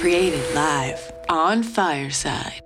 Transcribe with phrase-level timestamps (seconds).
[0.00, 2.62] Created live on Fireside.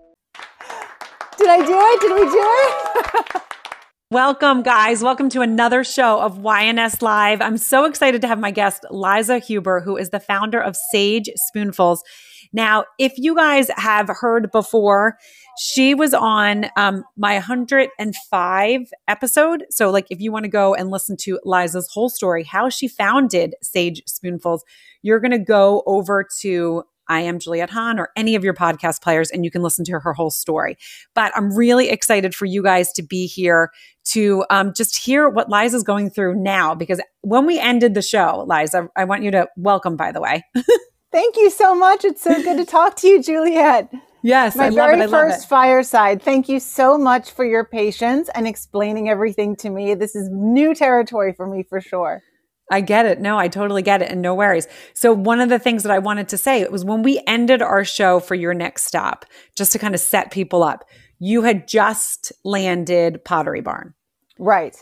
[1.36, 2.00] Did I do it?
[2.00, 3.42] Did we do it?
[4.12, 5.02] Welcome, guys.
[5.02, 7.42] Welcome to another show of YNS Live.
[7.42, 11.28] I'm so excited to have my guest, Liza Huber, who is the founder of Sage
[11.34, 12.04] Spoonfuls.
[12.52, 15.18] Now, if you guys have heard before,
[15.58, 19.64] she was on um, my 105 episode.
[19.70, 22.86] So, like, if you want to go and listen to Liza's whole story, how she
[22.86, 24.64] founded Sage Spoonfuls,
[25.02, 29.02] you're going to go over to I am Juliet Hahn or any of your podcast
[29.02, 30.76] players, and you can listen to her whole story.
[31.14, 33.70] But I'm really excited for you guys to be here
[34.06, 36.74] to um, just hear what Liza's going through now.
[36.74, 40.44] Because when we ended the show, Liza, I want you to welcome, by the way.
[41.12, 42.04] Thank you so much.
[42.04, 43.92] It's so good to talk to you, Juliette.
[44.24, 46.22] Yes, my I very it, first fireside.
[46.22, 49.94] Thank you so much for your patience and explaining everything to me.
[49.94, 52.22] This is new territory for me for sure.
[52.70, 53.20] I get it.
[53.20, 54.10] No, I totally get it.
[54.10, 54.66] And no worries.
[54.94, 57.62] So, one of the things that I wanted to say it was when we ended
[57.62, 60.84] our show for your next stop, just to kind of set people up,
[61.18, 63.94] you had just landed Pottery Barn.
[64.38, 64.76] Right.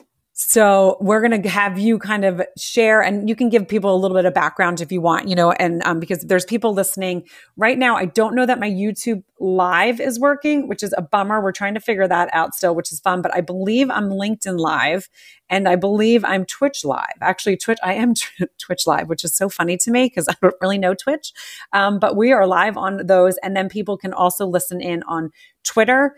[0.45, 3.97] So we're going to have you kind of share, and you can give people a
[3.97, 7.29] little bit of background if you want, you know, and um, because there's people listening
[7.57, 7.97] right now.
[7.97, 11.41] I don't know that my YouTube live is working, which is a bummer.
[11.41, 13.23] We're trying to figure that out still, which is fun.
[13.23, 15.09] But I believe I'm LinkedIn live,
[15.49, 17.07] and I believe I'm Twitch live.
[17.21, 18.15] Actually, Twitch, I am
[18.59, 21.33] Twitch live, which is so funny to me because I don't really know Twitch.
[21.73, 25.31] Um, but we are live on those, and then people can also listen in on
[25.63, 26.17] Twitter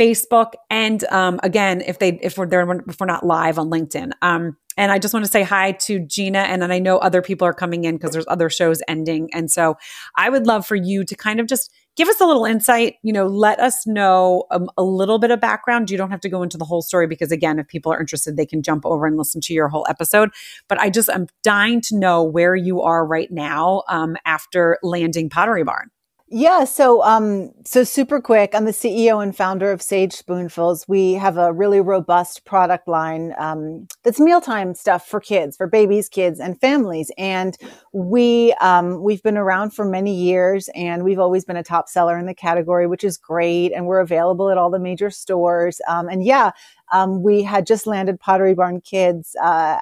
[0.00, 4.12] Facebook, and um, again, if they if we're there if we're not live on LinkedIn.
[4.22, 7.20] Um, and I just want to say hi to Gina, and then I know other
[7.20, 9.76] people are coming in because there's other shows ending, and so
[10.16, 12.94] I would love for you to kind of just give us a little insight.
[13.02, 15.90] You know, let us know um, a little bit of background.
[15.90, 18.38] You don't have to go into the whole story because again, if people are interested,
[18.38, 20.30] they can jump over and listen to your whole episode.
[20.66, 25.28] But I just I'm dying to know where you are right now um, after landing
[25.28, 25.90] Pottery Barn.
[26.32, 28.54] Yeah, so um, so super quick.
[28.54, 30.86] I'm the CEO and founder of Sage Spoonfuls.
[30.86, 36.08] We have a really robust product line um, that's mealtime stuff for kids, for babies,
[36.08, 37.10] kids, and families.
[37.18, 37.56] And
[37.92, 42.16] we um, we've been around for many years, and we've always been a top seller
[42.16, 43.72] in the category, which is great.
[43.72, 45.80] And we're available at all the major stores.
[45.88, 46.52] Um, and yeah,
[46.92, 49.78] um, we had just landed Pottery Barn Kids uh,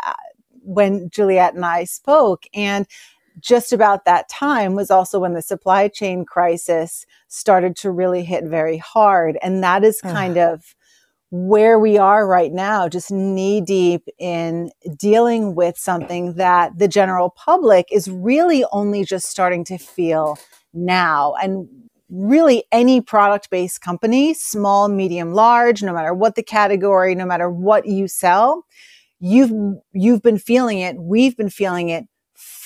[0.62, 2.86] when Juliet and I spoke, and
[3.40, 8.44] just about that time was also when the supply chain crisis started to really hit
[8.44, 9.38] very hard.
[9.42, 10.74] And that is kind of
[11.30, 17.30] where we are right now, just knee deep in dealing with something that the general
[17.30, 20.38] public is really only just starting to feel
[20.72, 21.34] now.
[21.42, 21.68] And
[22.08, 27.50] really any product based company, small, medium, large, no matter what the category, no matter
[27.50, 28.64] what you sell,
[29.20, 29.52] you've,
[29.92, 30.96] you've been feeling it.
[30.98, 32.04] We've been feeling it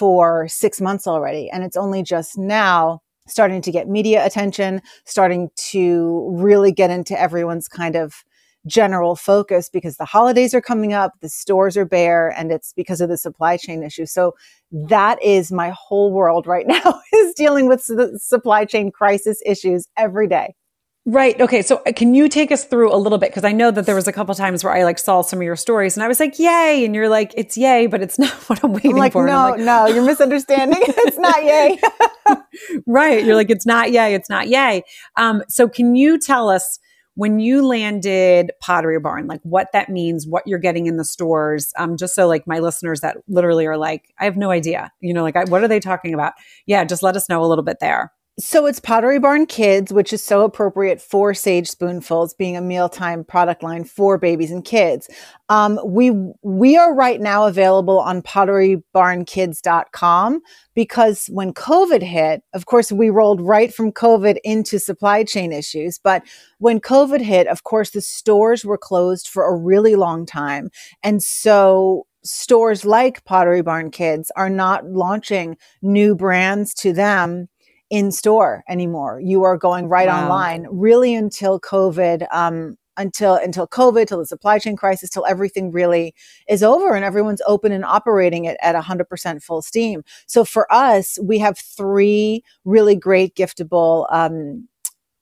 [0.03, 1.49] for six months already.
[1.49, 2.99] And it's only just now
[3.29, 8.25] starting to get media attention, starting to really get into everyone's kind of
[8.67, 13.01] general focus because the holidays are coming up, the stores are bare, and it's because
[13.01, 14.05] of the supply chain issue.
[14.05, 14.35] So
[14.73, 19.87] that is my whole world right now is dealing with the supply chain crisis issues
[19.97, 20.53] every day.
[21.05, 21.41] Right.
[21.41, 21.63] Okay.
[21.63, 23.35] So uh, can you take us through a little bit?
[23.35, 25.43] Cause I know that there was a couple times where I like saw some of
[25.43, 26.85] your stories and I was like, yay.
[26.85, 29.27] And you're like, it's yay, but it's not what I'm waiting I'm like, for.
[29.27, 30.79] No, like, no, you're misunderstanding.
[30.81, 31.81] it's not yay.
[32.87, 33.25] right.
[33.25, 34.15] You're like, it's not yay.
[34.15, 34.85] It's not yay.
[35.17, 36.79] Um, so can you tell us
[37.15, 41.73] when you landed Pottery Barn, like what that means, what you're getting in the stores,
[41.79, 45.13] um, just so like my listeners that literally are like, I have no idea, you
[45.13, 46.35] know, like, I, what are they talking about?
[46.65, 46.85] Yeah.
[46.85, 48.13] Just let us know a little bit there.
[48.39, 53.25] So it's Pottery Barn Kids, which is so appropriate for Sage Spoonfuls, being a mealtime
[53.25, 55.11] product line for babies and kids.
[55.51, 60.41] Um, we we are right now available on PotteryBarnKids.com
[60.75, 66.01] because when COVID hit, of course, we rolled right from COVID into supply chain issues.
[66.03, 66.23] But
[66.57, 70.71] when COVID hit, of course, the stores were closed for a really long time,
[71.03, 77.49] and so stores like Pottery Barn Kids are not launching new brands to them
[77.93, 79.21] in store anymore.
[79.23, 80.23] You are going right wow.
[80.23, 85.71] online really until COVID, um, until until COVID, till the supply chain crisis, till everything
[85.71, 86.15] really
[86.49, 90.03] is over and everyone's open and operating it at 100% full steam.
[90.27, 94.67] So for us, we have three really great giftable um,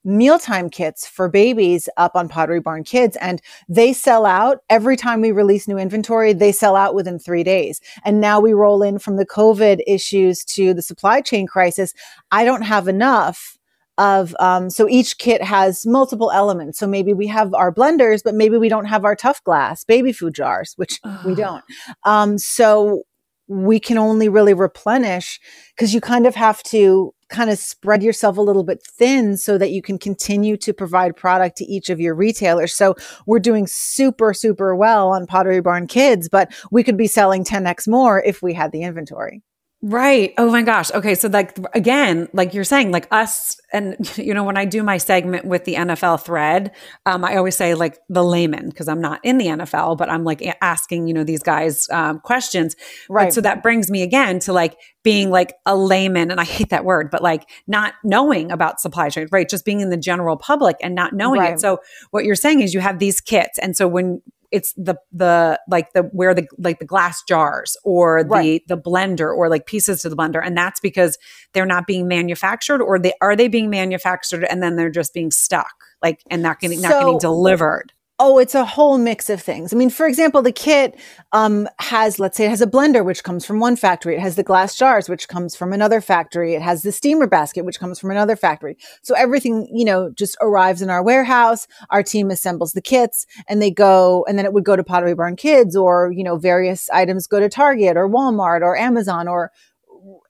[0.04, 5.20] mealtime kits for babies up on Pottery Barn Kids and they sell out every time
[5.20, 6.32] we release new inventory.
[6.32, 7.80] They sell out within three days.
[8.04, 11.92] And now we roll in from the COVID issues to the supply chain crisis.
[12.30, 13.58] I don't have enough
[13.98, 18.34] of um, so each kit has multiple elements so maybe we have our blenders but
[18.34, 21.62] maybe we don't have our tough glass baby food jars which we don't
[22.04, 23.02] um, so
[23.46, 25.38] we can only really replenish
[25.76, 29.56] because you kind of have to kind of spread yourself a little bit thin so
[29.56, 32.74] that you can continue to provide product to each of your retailers.
[32.74, 32.96] So
[33.26, 37.88] we're doing super, super well on Pottery Barn Kids, but we could be selling 10x
[37.88, 39.42] more if we had the inventory.
[39.82, 40.34] Right.
[40.36, 40.90] Oh my gosh.
[40.92, 41.14] Okay.
[41.14, 44.98] So like again, like you're saying, like us and you know, when I do my
[44.98, 46.72] segment with the NFL thread,
[47.06, 50.22] um, I always say like the layman, because I'm not in the NFL, but I'm
[50.22, 52.76] like asking, you know, these guys um, questions.
[53.08, 53.26] Right.
[53.26, 56.68] But so that brings me again to like being like a layman, and I hate
[56.68, 59.48] that word, but like not knowing about supply chain, right?
[59.48, 61.54] Just being in the general public and not knowing right.
[61.54, 61.60] it.
[61.60, 61.78] So
[62.10, 63.58] what you're saying is you have these kits.
[63.58, 68.22] And so when it's the the like the where the like the glass jars or
[68.24, 68.62] the right.
[68.68, 71.18] the blender or like pieces to the blender and that's because
[71.52, 75.30] they're not being manufactured or they are they being manufactured and then they're just being
[75.30, 79.40] stuck like and not getting so, not getting delivered Oh, it's a whole mix of
[79.40, 79.72] things.
[79.72, 81.00] I mean, for example, the kit
[81.32, 84.14] um, has, let's say, it has a blender, which comes from one factory.
[84.14, 86.52] It has the glass jars, which comes from another factory.
[86.54, 88.76] It has the steamer basket, which comes from another factory.
[89.00, 91.66] So everything, you know, just arrives in our warehouse.
[91.88, 95.14] Our team assembles the kits and they go, and then it would go to Pottery
[95.14, 99.50] Barn Kids or, you know, various items go to Target or Walmart or Amazon or,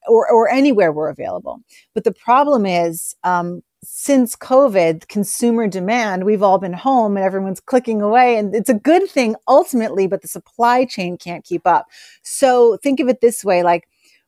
[0.06, 1.58] or, or anywhere we're available.
[1.92, 3.62] But the problem is, um,
[4.02, 8.38] since COVID, consumer demand, we've all been home and everyone's clicking away.
[8.38, 11.84] And it's a good thing ultimately, but the supply chain can't keep up.
[12.22, 13.86] So think of it this way like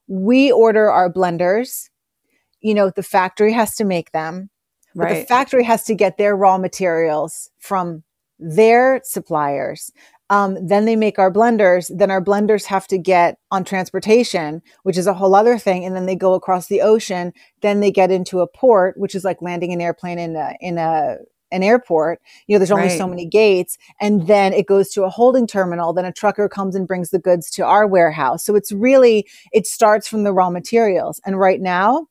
[0.09, 1.89] we order our blenders,
[2.61, 4.51] you know, the factory has to make them,
[4.95, 5.21] but right.
[5.21, 8.03] the factory has to get their raw materials from
[8.39, 9.91] their suppliers.
[10.33, 11.91] Um, then they make our blenders.
[11.95, 15.85] Then our blenders have to get on transportation, which is a whole other thing.
[15.85, 17.35] And then they go across the ocean.
[17.61, 20.79] Then they get into a port, which is like landing an airplane in a, in
[20.79, 21.17] a,
[21.51, 22.19] an airport.
[22.47, 22.97] You know, there's only right.
[22.97, 23.77] so many gates.
[24.01, 25.93] And then it goes to a holding terminal.
[25.93, 28.43] Then a trucker comes and brings the goods to our warehouse.
[28.43, 31.21] So it's really, it starts from the raw materials.
[31.27, 32.07] And right now,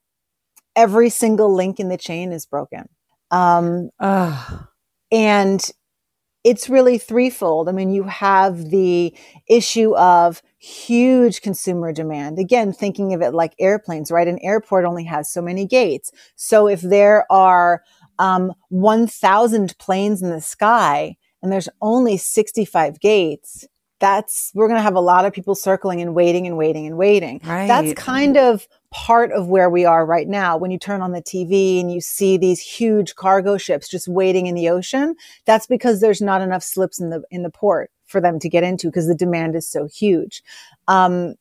[0.75, 2.87] every single link in the chain is broken.
[3.31, 3.89] Um,
[5.11, 5.71] and
[6.43, 7.69] it's really threefold.
[7.69, 9.13] I mean, you have the
[9.47, 12.39] issue of huge consumer demand.
[12.39, 14.27] Again, thinking of it like airplanes, right?
[14.27, 16.11] An airport only has so many gates.
[16.35, 17.83] So if there are
[18.19, 23.67] um, 1,000 planes in the sky and there's only 65 gates,
[23.99, 26.97] that's we're going to have a lot of people circling and waiting and waiting and
[26.97, 27.39] waiting.
[27.45, 27.67] Right.
[27.67, 30.57] That's kind of part of where we are right now.
[30.57, 34.47] When you turn on the TV and you see these huge cargo ships just waiting
[34.47, 35.15] in the ocean,
[35.45, 38.63] that's because there's not enough slips in the in the port for them to get
[38.63, 40.43] into because the demand is so huge.
[40.87, 41.35] Um,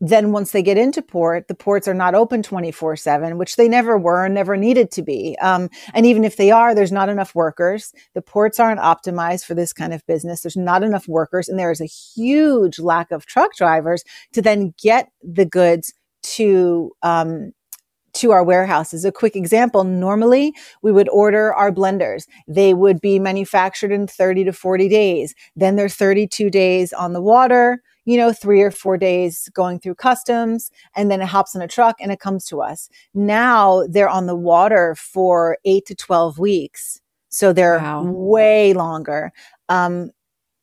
[0.00, 3.66] then once they get into port, the ports are not open 24 seven, which they
[3.66, 5.36] never were and never needed to be.
[5.40, 7.92] Um, and even if they are, there's not enough workers.
[8.14, 10.42] The ports aren't optimized for this kind of business.
[10.42, 14.04] There's not enough workers and there is a huge lack of truck drivers
[14.34, 15.94] to then get the goods
[16.34, 17.52] to, um,
[18.14, 19.04] to our warehouses.
[19.04, 22.24] A quick example, normally we would order our blenders.
[22.48, 25.34] They would be manufactured in 30 to 40 days.
[25.54, 29.96] Then they're 32 days on the water you know, three or four days going through
[29.96, 32.88] customs and then it hops in a truck and it comes to us.
[33.12, 37.00] Now they're on the water for eight to 12 weeks.
[37.28, 38.04] So they're wow.
[38.04, 39.32] way longer.
[39.68, 40.10] Um,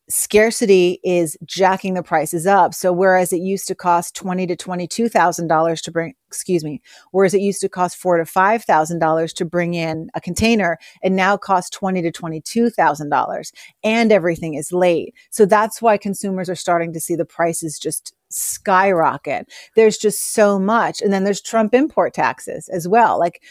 [0.09, 2.73] scarcity is jacking the prices up.
[2.73, 6.63] So whereas it used to cost twenty to twenty two thousand dollars to bring, excuse
[6.63, 10.21] me, whereas it used to cost four to five thousand dollars to bring in a
[10.21, 13.51] container, it now costs twenty to twenty two thousand dollars,
[13.83, 15.15] and everything is late.
[15.31, 19.47] So that's why consumers are starting to see the prices just skyrocket.
[19.75, 23.41] There's just so much, and then there's Trump import taxes as well, like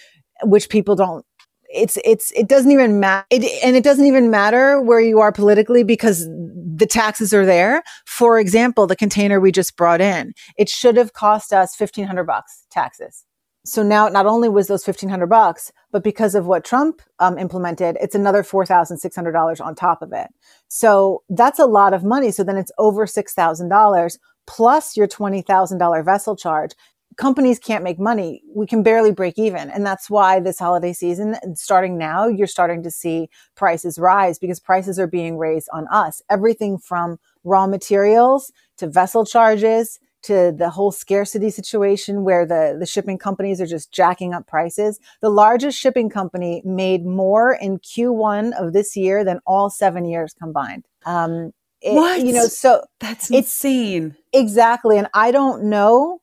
[0.44, 1.24] which people don't
[1.72, 5.82] it's it's it doesn't even matter and it doesn't even matter where you are politically
[5.82, 7.82] because the taxes are there.
[8.06, 12.66] For example the container we just brought in it should have cost us 1500 bucks
[12.70, 13.24] taxes.
[13.64, 17.96] So now not only was those 1500 bucks but because of what trump um, implemented
[18.00, 20.28] it's another $4600 on top of it.
[20.68, 22.30] So that's a lot of money.
[22.32, 26.72] So then it's over $6000 plus your $20000 vessel charge
[27.16, 28.42] companies can't make money.
[28.54, 29.70] We can barely break even.
[29.70, 34.60] And that's why this holiday season, starting now, you're starting to see prices rise because
[34.60, 36.22] prices are being raised on us.
[36.30, 42.86] Everything from raw materials to vessel charges to the whole scarcity situation where the, the
[42.86, 45.00] shipping companies are just jacking up prices.
[45.20, 50.32] The largest shipping company made more in Q1 of this year than all seven years
[50.32, 50.86] combined.
[51.04, 52.20] Um, it, what?
[52.20, 54.16] You know, so that's insane.
[54.32, 54.96] Exactly.
[54.96, 56.21] And I don't know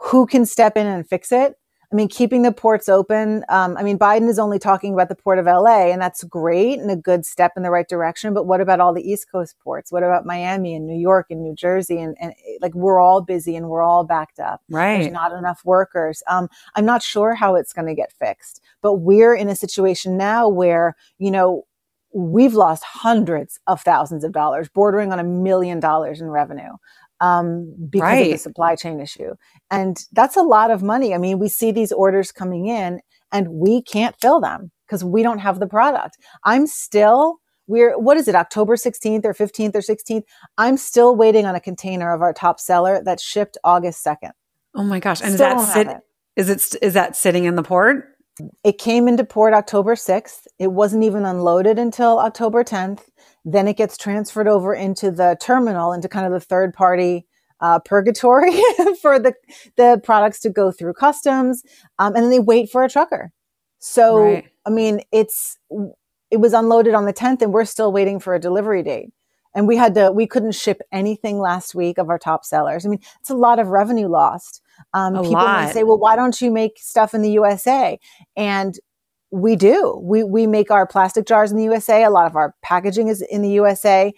[0.00, 1.56] who can step in and fix it.
[1.92, 3.44] I mean, keeping the ports open.
[3.48, 6.78] Um, I mean, Biden is only talking about the port of LA, and that's great
[6.78, 8.32] and a good step in the right direction.
[8.32, 9.90] But what about all the East Coast ports?
[9.90, 11.98] What about Miami and New York and New Jersey?
[11.98, 14.62] And, and like, we're all busy and we're all backed up.
[14.70, 14.98] Right.
[14.98, 16.22] There's not enough workers.
[16.28, 20.16] Um, I'm not sure how it's going to get fixed, but we're in a situation
[20.16, 21.64] now where, you know,
[22.12, 26.72] we've lost hundreds of thousands of dollars, bordering on a million dollars in revenue
[27.20, 28.26] um, because right.
[28.26, 29.34] of the supply chain issue.
[29.70, 31.14] And that's a lot of money.
[31.14, 33.00] I mean, we see these orders coming in
[33.32, 36.16] and we can't fill them because we don't have the product.
[36.44, 37.36] I'm still,
[37.66, 40.22] we're, what is it, October 16th or 15th or 16th?
[40.58, 44.32] I'm still waiting on a container of our top seller that shipped August 2nd.
[44.74, 45.20] Oh my gosh.
[45.20, 45.96] And still is that, sit, it.
[46.36, 48.06] is it, is that sitting in the port?
[48.64, 50.46] It came into port October 6th.
[50.58, 53.02] It wasn't even unloaded until October 10th.
[53.44, 57.26] Then it gets transferred over into the terminal, into kind of the third party
[57.60, 58.52] uh, purgatory
[59.02, 59.34] for the
[59.76, 61.62] the products to go through customs,
[61.98, 63.32] um, and then they wait for a trucker.
[63.78, 64.48] So right.
[64.66, 65.58] I mean, it's
[66.30, 69.10] it was unloaded on the 10th, and we're still waiting for a delivery date.
[69.52, 72.86] And we had to we couldn't ship anything last week of our top sellers.
[72.86, 74.62] I mean, it's a lot of revenue lost.
[74.94, 75.72] Um, people lot.
[75.72, 77.98] say, "Well, why don't you make stuff in the USA?"
[78.36, 78.78] And
[79.30, 79.98] we do.
[80.02, 82.04] We we make our plastic jars in the USA.
[82.04, 84.12] A lot of our packaging is in the USA,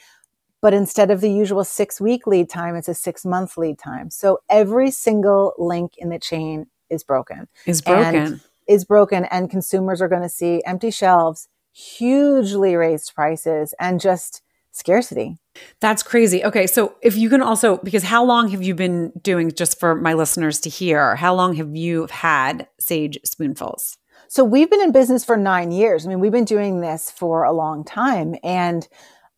[0.60, 4.10] but instead of the usual six week lead time, it's a six month lead time.
[4.10, 7.48] So every single link in the chain is broken.
[7.66, 8.40] Is broken.
[8.68, 14.40] Is broken, and consumers are going to see empty shelves, hugely raised prices, and just
[14.70, 15.36] scarcity.
[15.80, 16.44] That's crazy.
[16.44, 19.94] Okay, so if you can also, because how long have you been doing, just for
[19.94, 23.98] my listeners to hear, how long have you had Sage Spoonfuls?
[24.32, 26.06] So we've been in business for nine years.
[26.06, 28.34] I mean, we've been doing this for a long time.
[28.42, 28.88] And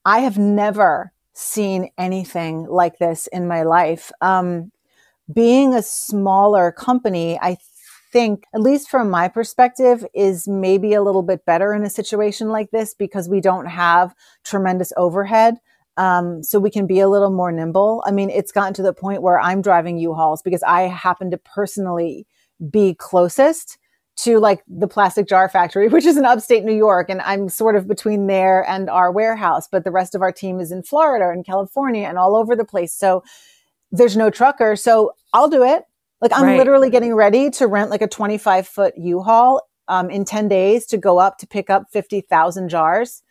[0.04, 4.12] I have never seen anything like this in my life.
[4.20, 4.70] Um,
[5.34, 7.56] being a smaller company, I
[8.12, 12.50] think, at least from my perspective, is maybe a little bit better in a situation
[12.50, 15.56] like this because we don't have tremendous overhead.
[15.96, 18.04] Um, so we can be a little more nimble.
[18.06, 21.38] I mean, it's gotten to the point where I'm driving U-Hauls because I happen to
[21.38, 22.28] personally
[22.70, 23.76] be closest
[24.16, 27.08] to like the plastic jar factory, which is in upstate New York.
[27.10, 30.60] And I'm sort of between there and our warehouse, but the rest of our team
[30.60, 32.94] is in Florida and California and all over the place.
[32.94, 33.24] So
[33.90, 34.76] there's no trucker.
[34.76, 35.84] So I'll do it.
[36.20, 36.58] Like I'm right.
[36.58, 40.96] literally getting ready to rent like a 25 foot U-Haul um, in 10 days to
[40.96, 43.22] go up to pick up 50,000 jars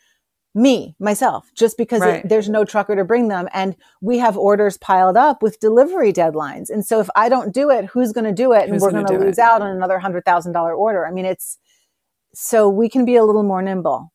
[0.56, 2.24] me myself just because right.
[2.24, 3.48] it, there's no trucker to bring them.
[3.54, 6.70] And we have orders piled up with delivery deadlines.
[6.70, 8.70] And so if i don't do it who's going to do it?
[8.70, 9.44] And we're going to lose it?
[9.44, 11.08] out on another $100000 order.
[11.08, 11.58] I mean it's
[12.34, 14.12] so we can be a little more nimble.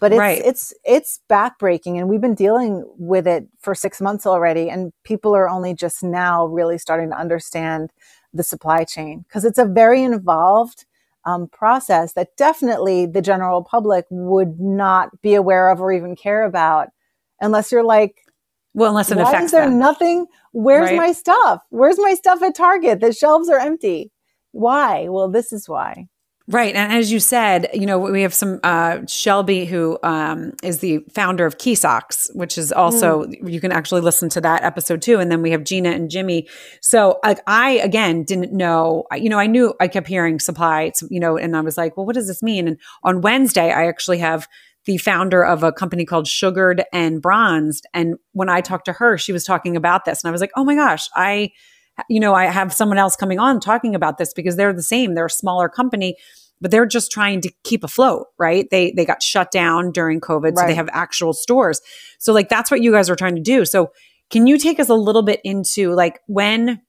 [0.00, 0.42] But it's right.
[0.44, 1.98] it's it's backbreaking.
[1.98, 4.70] And we've been dealing with it for 6 months already.
[4.70, 7.90] And people are only just now really starting to understand
[8.32, 9.24] the supply chain.
[9.28, 10.86] Because it's a very involved
[11.26, 16.44] um, process that definitely the general public would not be aware of or even care
[16.44, 16.88] about
[17.40, 18.22] unless you're like,
[18.74, 19.78] well, unless it why affects is there them.
[19.78, 20.26] nothing?
[20.52, 20.96] Where's right?
[20.96, 21.62] my stuff?
[21.70, 23.00] Where's my stuff at Target?
[23.00, 24.12] The shelves are empty.
[24.52, 25.08] Why?
[25.08, 26.06] Well, this is why.
[26.48, 26.76] Right.
[26.76, 31.00] And as you said, you know, we have some uh, Shelby, who um, is the
[31.12, 33.52] founder of Key Socks, which is also, mm.
[33.52, 35.18] you can actually listen to that episode too.
[35.18, 36.46] And then we have Gina and Jimmy.
[36.80, 41.18] So, like, I, again, didn't know, you know, I knew I kept hearing supply, you
[41.18, 42.68] know, and I was like, well, what does this mean?
[42.68, 44.46] And on Wednesday, I actually have
[44.84, 47.88] the founder of a company called Sugared and Bronzed.
[47.92, 50.22] And when I talked to her, she was talking about this.
[50.22, 51.50] And I was like, oh my gosh, I,
[52.08, 55.14] you know, I have someone else coming on talking about this because they're the same.
[55.14, 56.16] They're a smaller company,
[56.60, 58.68] but they're just trying to keep afloat, right?
[58.70, 60.58] They they got shut down during COVID, right.
[60.58, 61.80] so they have actual stores.
[62.18, 63.64] So like that's what you guys are trying to do.
[63.64, 63.92] So
[64.30, 66.82] can you take us a little bit into like when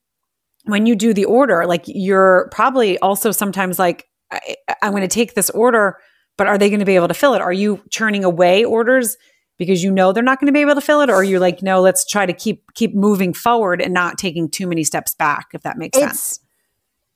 [0.66, 5.08] when you do the order, like you're probably also sometimes like I, I'm going to
[5.08, 5.98] take this order,
[6.38, 7.42] but are they going to be able to fill it?
[7.42, 9.16] Are you churning away orders
[9.58, 11.62] because you know they're not going to be able to fill it or you're like
[11.62, 15.48] no let's try to keep keep moving forward and not taking too many steps back
[15.54, 16.40] if that makes it's, sense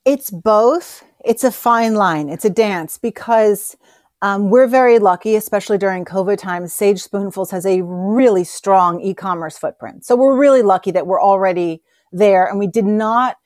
[0.04, 3.76] it's both it's a fine line it's a dance because
[4.22, 9.58] um, we're very lucky especially during covid times sage spoonfuls has a really strong e-commerce
[9.58, 11.82] footprint so we're really lucky that we're already
[12.12, 13.36] there and we did not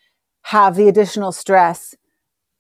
[0.43, 1.95] have the additional stress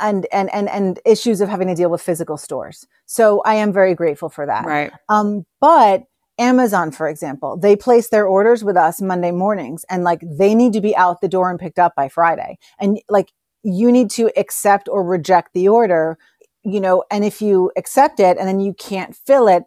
[0.01, 2.87] and and and and issues of having to deal with physical stores.
[3.07, 4.67] So I am very grateful for that.
[4.67, 4.93] Right.
[5.09, 6.05] Um, but
[6.39, 10.73] Amazon, for example, they place their orders with us Monday mornings and like they need
[10.75, 12.59] to be out the door and picked up by Friday.
[12.79, 16.19] And like you need to accept or reject the order,
[16.63, 19.65] you know, and if you accept it and then you can't fill it,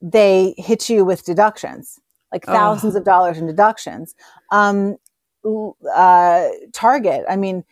[0.00, 1.98] they hit you with deductions,
[2.32, 2.98] like thousands oh.
[2.98, 4.14] of dollars in deductions.
[4.50, 4.96] Um,
[5.94, 7.64] uh, Target, I mean,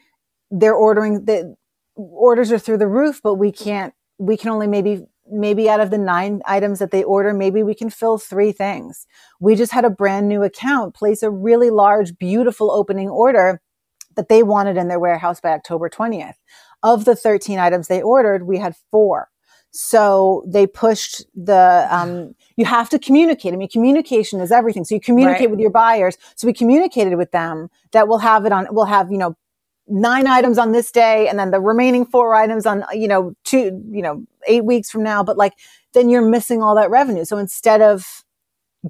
[0.50, 1.57] they're ordering the
[1.97, 5.90] orders are through the roof, but we can't, we can only maybe, maybe out of
[5.90, 9.06] the nine items that they order, maybe we can fill three things.
[9.40, 13.61] We just had a brand new account place a really large, beautiful opening order
[14.16, 16.35] that they wanted in their warehouse by October 20th.
[16.83, 19.28] Of the 13 items they ordered, we had four.
[19.71, 23.52] So they pushed the, um, you have to communicate.
[23.52, 24.85] I mean, communication is everything.
[24.85, 25.50] So you communicate right.
[25.50, 26.16] with your buyers.
[26.35, 29.37] So we communicated with them that we'll have it on, we'll have, you know,
[29.88, 33.83] nine items on this day and then the remaining four items on, you know, two,
[33.90, 35.23] you know, eight weeks from now.
[35.23, 35.52] But like,
[35.95, 37.25] then you're missing all that revenue.
[37.25, 38.25] So instead of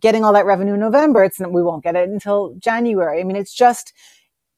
[0.00, 3.20] getting all that revenue in November, it's, we won't get it until January.
[3.20, 3.92] I mean, it's just,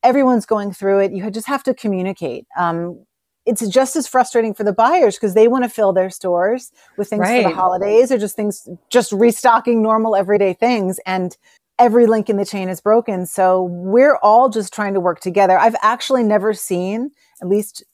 [0.03, 1.13] everyone's going through it.
[1.13, 2.47] You just have to communicate.
[2.57, 3.05] Um,
[3.45, 7.09] it's just as frustrating for the buyers because they want to fill their stores with
[7.09, 7.43] things right.
[7.43, 11.01] for the holidays or just things, just restocking normal everyday things.
[11.07, 11.37] And
[11.79, 13.27] every link in the chain is broken.
[13.27, 15.59] So we're all just trying to work together.
[15.59, 17.85] I've actually never seen, at least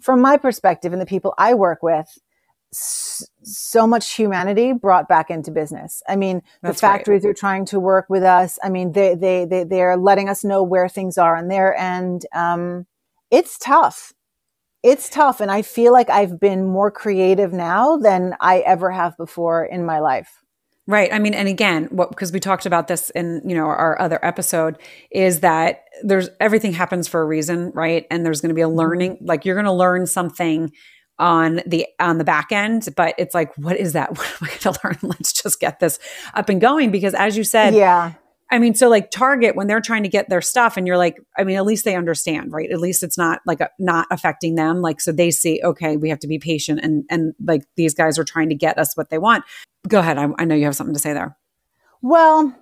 [0.00, 2.18] from my perspective and the people I work with,
[2.72, 6.02] so much humanity brought back into business.
[6.08, 7.30] I mean, That's the factories right.
[7.30, 8.58] are trying to work with us.
[8.62, 12.26] I mean, they, they, they, they're letting us know where things are on their end.
[12.32, 12.86] Um,
[13.30, 14.12] it's tough.
[14.82, 15.40] It's tough.
[15.40, 19.84] And I feel like I've been more creative now than I ever have before in
[19.84, 20.42] my life.
[20.86, 21.12] Right.
[21.12, 24.18] I mean, and again, what because we talked about this in you know our other
[24.24, 24.78] episode
[25.10, 28.06] is that there's everything happens for a reason, right?
[28.10, 28.78] And there's going to be a mm-hmm.
[28.78, 30.72] learning, like you're going to learn something
[31.20, 34.10] on the on the back end, but it's like, what is that?
[34.16, 34.98] What am I going to learn?
[35.02, 36.00] Let's just get this
[36.34, 38.14] up and going because, as you said, yeah,
[38.50, 41.16] I mean, so like Target, when they're trying to get their stuff and you're like,
[41.38, 42.70] I mean, at least they understand, right?
[42.70, 44.82] At least it's not like a, not affecting them.
[44.82, 48.18] Like, so they see, okay, we have to be patient and, and like these guys
[48.18, 49.44] are trying to get us what they want.
[49.86, 50.18] Go ahead.
[50.18, 51.36] I, I know you have something to say there.
[52.02, 52.54] Well,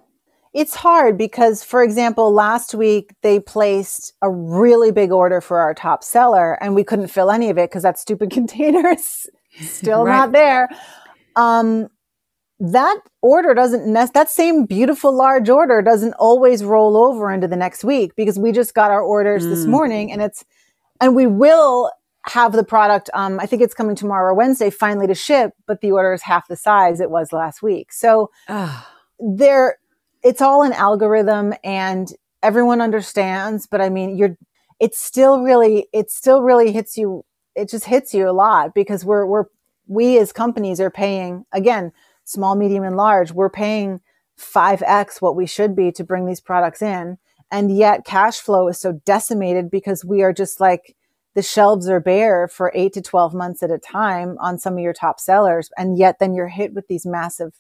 [0.52, 5.74] it's hard because, for example, last week they placed a really big order for our
[5.74, 9.26] top seller and we couldn't fill any of it because that stupid container is
[9.60, 10.16] still right.
[10.16, 10.68] not there.
[11.36, 11.88] Um,
[12.60, 17.56] that order doesn't nest that same beautiful large order doesn't always roll over into the
[17.56, 19.50] next week because we just got our orders mm.
[19.50, 20.44] this morning and it's
[21.00, 25.06] and we will have the product um, i think it's coming tomorrow or wednesday finally
[25.06, 28.28] to ship but the order is half the size it was last week so
[29.20, 29.78] there
[30.24, 34.36] it's all an algorithm and everyone understands but i mean you're
[34.80, 39.04] it's still really it still really hits you it just hits you a lot because
[39.04, 39.44] we're we're
[39.86, 41.92] we as companies are paying again
[42.28, 44.00] small, medium, and large, we're paying
[44.38, 47.18] 5x what we should be to bring these products in.
[47.50, 50.94] And yet cash flow is so decimated because we are just like,
[51.34, 54.80] the shelves are bare for eight to 12 months at a time on some of
[54.80, 55.70] your top sellers.
[55.78, 57.54] And yet then you're hit with these massive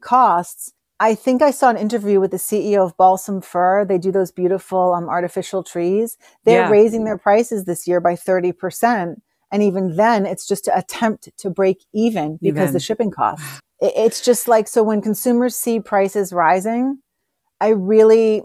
[0.00, 0.72] costs.
[1.00, 3.84] I think I saw an interview with the CEO of Balsam Fir.
[3.84, 6.16] They do those beautiful um, artificial trees.
[6.44, 6.70] They're yeah.
[6.70, 9.16] raising their prices this year by 30%.
[9.52, 12.72] And even then, it's just to attempt to break even because even.
[12.72, 13.60] the shipping costs
[13.94, 16.98] it's just like so when consumers see prices rising
[17.60, 18.42] i really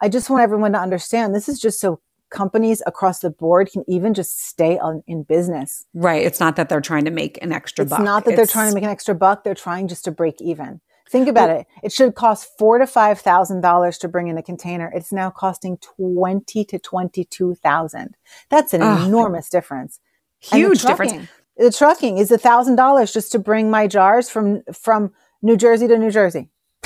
[0.00, 2.00] i just want everyone to understand this is just so
[2.30, 5.86] companies across the board can even just stay on, in business.
[5.94, 6.24] Right.
[6.24, 8.00] It's not that they're trying to make an extra it's buck.
[8.00, 8.36] not that it's...
[8.36, 9.44] they're trying to make an extra buck.
[9.44, 10.80] They're trying just to break even.
[11.10, 11.66] Think about it.
[11.82, 14.92] It should cost four to five thousand dollars to bring in a container.
[14.94, 18.14] It's now costing 20 to 22 thousand.
[18.50, 20.00] That's an oh, enormous difference.
[20.38, 25.12] Huge difference the trucking is a thousand dollars just to bring my jars from from
[25.42, 26.48] New Jersey to New Jersey.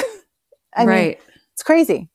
[0.76, 0.86] I right.
[0.86, 1.16] mean,
[1.52, 2.08] it's crazy.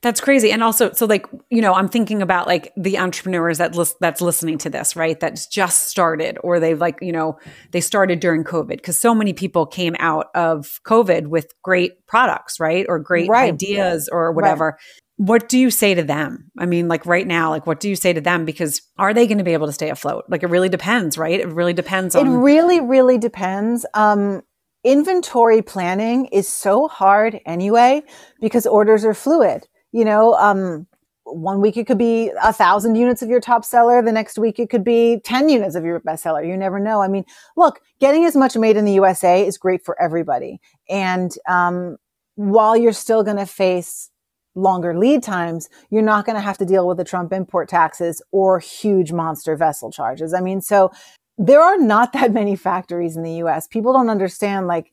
[0.00, 0.50] That's crazy.
[0.50, 4.20] And also, so like, you know, I'm thinking about like the entrepreneurs that lis- that's
[4.20, 5.18] listening to this, right?
[5.18, 7.38] That's just started or they've like, you know,
[7.70, 12.58] they started during COVID because so many people came out of COVID with great products,
[12.58, 12.86] right?
[12.88, 13.52] Or great right.
[13.52, 14.66] ideas or whatever.
[14.66, 14.84] Right
[15.18, 16.48] what do you say to them?
[16.56, 18.44] I mean, like right now, like what do you say to them?
[18.44, 20.24] Because are they going to be able to stay afloat?
[20.28, 21.40] Like it really depends, right?
[21.40, 22.26] It really depends on.
[22.26, 23.84] It really, really depends.
[23.94, 24.42] Um,
[24.84, 28.02] inventory planning is so hard anyway
[28.40, 29.66] because orders are fluid.
[29.90, 30.86] You know, um,
[31.24, 34.00] one week it could be a thousand units of your top seller.
[34.00, 36.44] The next week it could be 10 units of your best seller.
[36.44, 37.02] You never know.
[37.02, 37.24] I mean,
[37.56, 40.60] look, getting as much made in the USA is great for everybody.
[40.88, 41.96] And, um,
[42.36, 44.10] while you're still going to face
[44.58, 48.20] longer lead times, you're not going to have to deal with the Trump import taxes
[48.32, 50.34] or huge monster vessel charges.
[50.34, 50.90] I mean, so
[51.38, 53.66] there are not that many factories in the US.
[53.66, 54.92] People don't understand like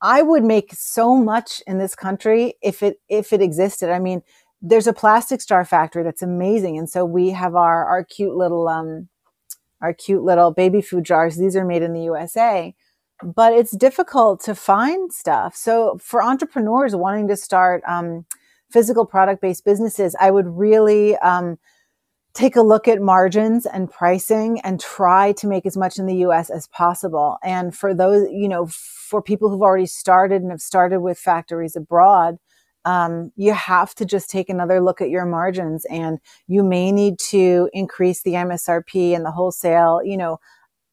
[0.00, 3.90] I would make so much in this country if it if it existed.
[3.90, 4.22] I mean,
[4.60, 8.68] there's a plastic star factory that's amazing and so we have our our cute little
[8.68, 9.08] um
[9.80, 11.36] our cute little baby food jars.
[11.36, 12.74] These are made in the USA.
[13.24, 15.54] But it's difficult to find stuff.
[15.54, 18.24] So for entrepreneurs wanting to start um,
[18.72, 21.58] physical product based businesses, I would really um,
[22.34, 26.16] take a look at margins and pricing and try to make as much in the
[26.16, 27.38] US as possible.
[27.42, 31.76] And for those, you know, for people who've already started and have started with factories
[31.76, 32.38] abroad,
[32.84, 37.18] um, you have to just take another look at your margins and you may need
[37.30, 40.38] to increase the MSRP and the wholesale, you know,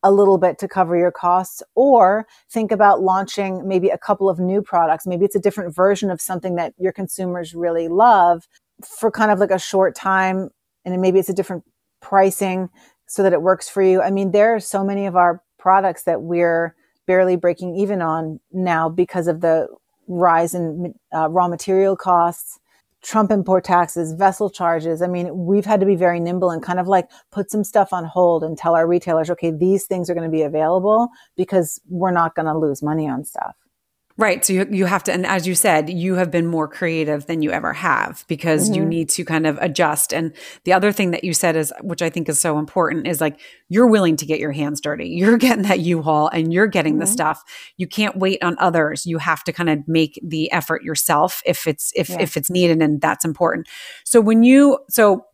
[0.04, 4.40] a little bit to cover your costs or think about launching maybe a couple of
[4.40, 5.06] new products.
[5.06, 8.48] Maybe it's a different version of something that your consumers really love
[8.84, 10.50] for kind of like a short time.
[10.86, 11.64] And maybe it's a different
[12.02, 12.70] pricing
[13.08, 14.02] so that it works for you.
[14.02, 18.40] I mean, there are so many of our products that we're barely breaking even on
[18.52, 19.68] now because of the
[20.08, 22.60] rise in uh, raw material costs,
[23.02, 25.02] Trump import taxes, vessel charges.
[25.02, 27.94] I mean, we've had to be very nimble and kind of like put some stuff
[27.94, 31.80] on hold and tell our retailers, okay, these things are going to be available because
[31.88, 33.56] we're not going to lose money on stuff.
[34.20, 34.44] Right.
[34.44, 37.42] So you, you have to, and as you said, you have been more creative than
[37.42, 38.74] you ever have because mm-hmm.
[38.74, 40.14] you need to kind of adjust.
[40.14, 40.34] And
[40.66, 43.40] the other thing that you said is, which I think is so important, is like
[43.70, 45.08] you're willing to get your hands dirty.
[45.20, 47.02] You're getting that U haul and you're getting mm-hmm.
[47.02, 47.44] the stuff.
[47.78, 49.06] You can't wait on others.
[49.06, 52.18] You have to kind of make the effort yourself if it's if yeah.
[52.20, 53.68] if it's needed, and that's important.
[54.04, 55.26] So when you so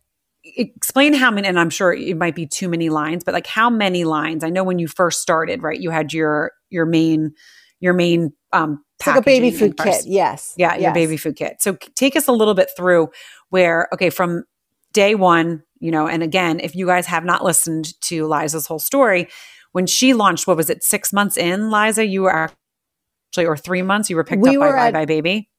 [0.44, 3.68] explain how many and i'm sure it might be too many lines but like how
[3.68, 7.34] many lines i know when you first started right you had your your main
[7.80, 10.04] your main um, it's like a baby food kit.
[10.06, 10.54] Yes.
[10.58, 10.82] Yeah, yes.
[10.82, 11.58] your baby food kit.
[11.60, 13.10] So take us a little bit through
[13.50, 14.46] where, okay, from
[14.94, 18.80] day one, you know, and again, if you guys have not listened to Liza's whole
[18.80, 19.28] story,
[19.74, 23.82] when she launched, what was it, six months in, Liza, you were actually, or three
[23.82, 25.50] months, you were picked we up by buybuy BABY?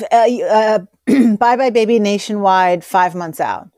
[0.00, 3.68] Uh, uh, buybuy BABY nationwide, five months out.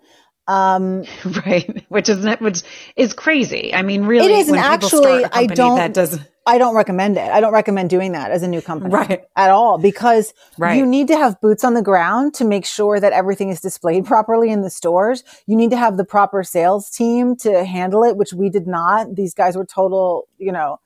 [0.47, 1.05] Um,
[1.47, 2.63] right, which is which
[2.97, 3.75] is crazy.
[3.75, 4.49] I mean, really, it is.
[4.49, 5.77] And actually, I don't.
[5.77, 7.31] That does I don't recommend it.
[7.31, 9.25] I don't recommend doing that as a new company right.
[9.35, 10.77] at all because right.
[10.77, 14.05] you need to have boots on the ground to make sure that everything is displayed
[14.05, 15.25] properly in the stores.
[15.47, 19.15] You need to have the proper sales team to handle it, which we did not.
[19.15, 20.81] These guys were total, you know,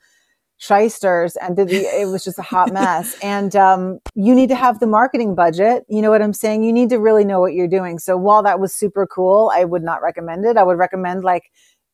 [0.59, 3.17] shysters and the, it was just a hot mess.
[3.23, 5.85] and um, you need to have the marketing budget.
[5.89, 6.65] You know what I'm saying?
[6.65, 7.99] You need to really know what you're doing.
[7.99, 10.57] So while that was super cool, I would not recommend it.
[10.57, 11.45] I would recommend like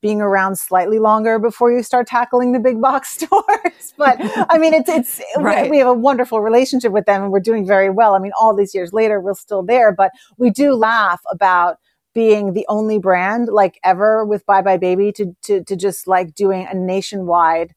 [0.00, 3.94] being around slightly longer before you start tackling the big box stores.
[3.96, 4.16] but
[4.50, 5.70] I mean, it's, it's, right.
[5.70, 8.14] we have a wonderful relationship with them and we're doing very well.
[8.14, 11.78] I mean, all these years later, we're still there, but we do laugh about
[12.14, 16.66] being the only brand like ever with buybuy BABY to, to, to just like doing
[16.70, 17.74] a nationwide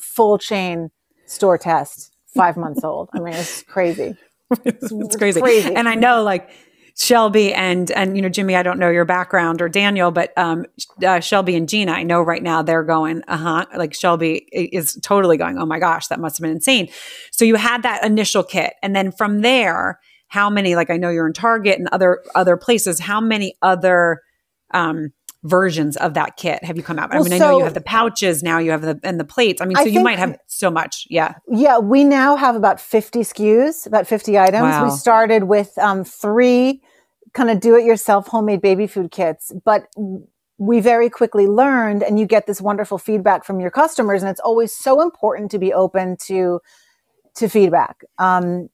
[0.00, 0.90] full chain
[1.26, 3.08] store test five months old.
[3.14, 4.16] I mean, it's crazy.
[4.64, 5.40] It's, it's crazy.
[5.40, 5.72] crazy.
[5.76, 6.50] And I know like
[6.96, 10.66] Shelby and and you know Jimmy, I don't know your background or Daniel, but um,
[11.06, 13.66] uh, Shelby and Gina, I know right now they're going, uh huh.
[13.76, 16.88] Like Shelby is totally going, oh my gosh, that must have been insane.
[17.30, 20.74] So you had that initial kit, and then from there, how many?
[20.74, 22.98] Like I know you're in Target and other other places.
[22.98, 24.20] How many other
[24.72, 27.10] um, versions of that kit have you come out?
[27.10, 29.18] Well, I mean, so, I know you have the pouches now, you have the and
[29.18, 29.62] the plates.
[29.62, 31.06] I mean, so I you might have so much.
[31.08, 31.34] Yeah.
[31.48, 34.62] Yeah, we now have about 50 SKUs, about 50 items.
[34.62, 34.84] Wow.
[34.84, 36.82] We started with um, three
[37.32, 39.86] kind of do it yourself homemade baby food kits, but
[40.58, 44.40] we very quickly learned and you get this wonderful feedback from your customers and it's
[44.40, 46.60] always so important to be open to
[47.34, 48.68] to feedback um,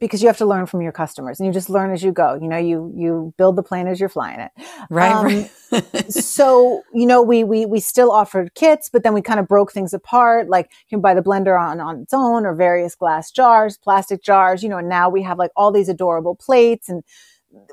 [0.00, 2.34] because you have to learn from your customers and you just learn as you go.
[2.40, 4.52] You know you you build the plane as you're flying it.
[4.90, 5.26] Right, um,
[5.72, 6.12] right.
[6.12, 9.72] so you know we we we still offered kits but then we kind of broke
[9.72, 10.48] things apart.
[10.48, 14.22] Like you can buy the blender on on its own or various glass jars plastic
[14.22, 17.02] jars you know and now we have like all these adorable plates and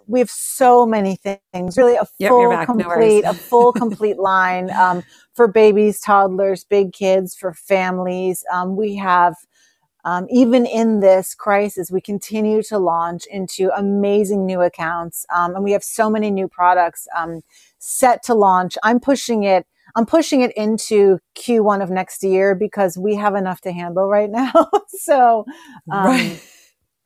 [0.08, 1.78] we have so many things.
[1.78, 6.94] Really a full yep, complete no a full complete line um, for babies toddlers big
[6.94, 8.44] kids for families.
[8.52, 9.36] Um, we have
[10.06, 15.64] um, even in this crisis we continue to launch into amazing new accounts um, and
[15.64, 17.42] we have so many new products um,
[17.80, 18.78] set to launch.
[18.84, 19.66] I'm pushing it
[19.96, 24.30] i'm pushing it into q1 of next year because we have enough to handle right
[24.30, 24.52] now.
[24.98, 25.46] So
[25.92, 26.42] um, right.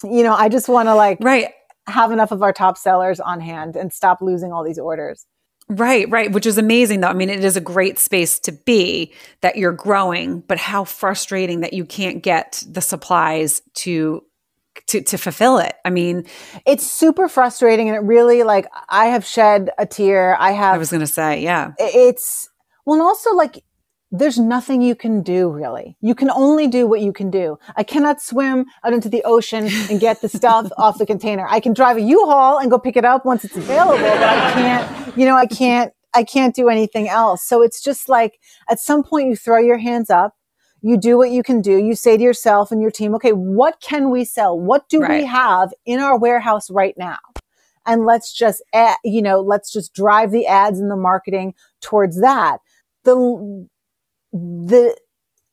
[0.04, 1.50] you know, I just want to like right.
[1.88, 5.26] have enough of our top sellers on hand and stop losing all these orders.
[5.72, 7.10] Right, right, which is amazing though.
[7.10, 11.60] I mean, it is a great space to be that you're growing, but how frustrating
[11.60, 14.24] that you can't get the supplies to
[14.88, 15.76] to to fulfill it.
[15.86, 16.26] I mean,
[16.66, 20.36] it's super frustrating and it really like I have shed a tear.
[20.40, 21.74] I have I was going to say, yeah.
[21.78, 22.50] It's
[22.86, 23.64] well, and also like
[24.12, 25.96] there's nothing you can do really.
[26.02, 27.60] You can only do what you can do.
[27.76, 31.46] I cannot swim out into the ocean and get the stuff off the container.
[31.48, 34.54] I can drive a U-Haul and go pick it up once it's available, but I
[34.54, 37.46] can't, you know, I can't, I can't do anything else.
[37.46, 40.36] So it's just like at some point you throw your hands up,
[40.82, 41.78] you do what you can do.
[41.78, 44.60] You say to yourself and your team, okay, what can we sell?
[44.60, 45.22] What do right.
[45.22, 47.18] we have in our warehouse right now?
[47.86, 52.22] and let's just, add, you know, let's just drive the ads and the marketing towards
[52.22, 52.60] that.
[53.04, 53.68] The,
[54.32, 54.96] the,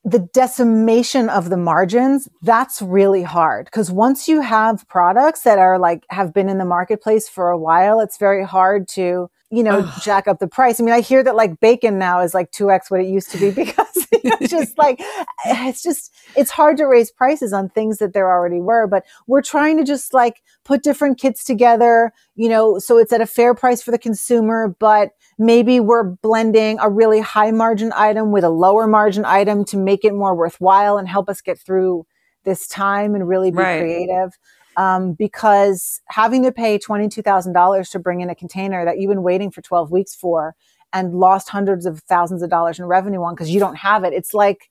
[0.06, 3.64] the decimation of the margins, that's really hard.
[3.64, 7.58] Because once you have products that are like, have been in the marketplace for a
[7.58, 10.02] while, it's very hard to, you know, Ugh.
[10.02, 10.80] jack up the price.
[10.80, 13.38] I mean, I hear that like bacon now is like 2x what it used to
[13.38, 15.02] be because it's just like,
[15.44, 18.86] it's just, it's hard to raise prices on things that there already were.
[18.86, 23.20] But we're trying to just like put different kits together, you know, so it's at
[23.20, 28.32] a fair price for the consumer, but maybe we're blending a really high margin item
[28.32, 32.06] with a lower margin item to make it more worthwhile and help us get through
[32.44, 33.80] this time and really be right.
[33.80, 34.32] creative.
[34.76, 39.50] Um, because having to pay $22,000 to bring in a container that you've been waiting
[39.50, 40.54] for 12 weeks for
[40.92, 44.12] and lost hundreds of thousands of dollars in revenue on because you don't have it.
[44.12, 44.70] It's like,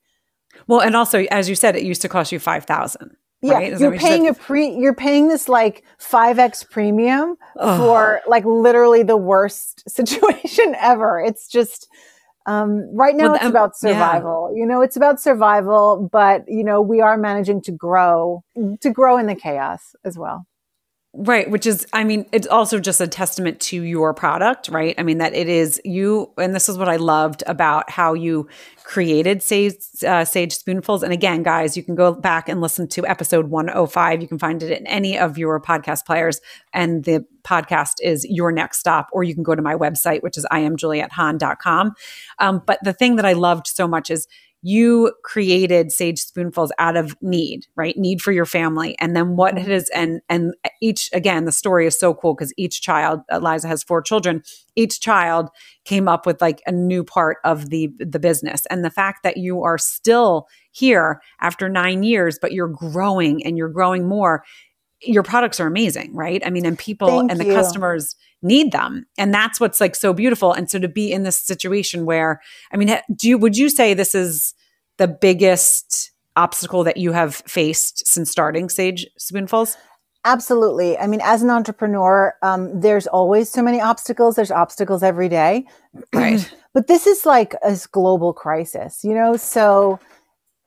[0.67, 3.79] well, and also, as you said, it used to cost you 5000 yeah, right?
[3.79, 4.69] you're paying a pre.
[4.69, 11.19] You're paying this like five x premium for like literally the worst situation ever.
[11.19, 11.87] It's just
[12.45, 14.51] um, right now well, it's um, about survival.
[14.53, 14.61] Yeah.
[14.61, 18.43] You know, it's about survival, but you know we are managing to grow
[18.81, 20.45] to grow in the chaos as well.
[21.17, 24.93] Right, which is, I mean, it's also just a testament to your product, right?
[24.97, 28.49] I mean, that it is you, and this is what I loved about how you
[28.83, 29.75] created Sage,
[30.05, 31.03] uh, Sage Spoonfuls.
[31.03, 34.21] And again, guys, you can go back and listen to episode 105.
[34.21, 36.41] You can find it in any of your podcast players.
[36.73, 40.37] And the podcast is Your Next Stop, or you can go to my website, which
[40.37, 41.93] is iamjuliethahn.com.
[42.39, 44.27] Um, but the thing that I loved so much is
[44.67, 47.95] you created sage spoonfuls out of need right?
[47.97, 48.97] Need for your family.
[48.97, 49.63] And then what mm-hmm.
[49.63, 53.67] it is and and each again the story is so cool because each child eliza
[53.67, 54.41] has four children.
[54.75, 55.49] Each child
[55.85, 58.65] came up with like a new part of the the business.
[58.71, 63.59] And the fact that you are still here after nine years but you're growing and
[63.59, 64.43] you're growing more
[65.07, 66.41] your products are amazing right?
[66.45, 69.05] I mean and people Thank and the customers need them.
[69.17, 70.53] And that's what's like so beautiful.
[70.53, 72.41] And so to be in this situation where
[72.71, 74.53] i mean do you would you say this is
[74.97, 79.77] the biggest obstacle that you have faced since starting sage spoonfuls?
[80.25, 80.97] Absolutely.
[80.97, 84.35] I mean as an entrepreneur um, there's always so many obstacles.
[84.35, 85.65] There's obstacles every day.
[86.13, 86.51] Right.
[86.75, 89.37] But this is like a global crisis you know?
[89.37, 89.99] So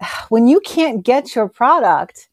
[0.29, 2.29] when you can't get your product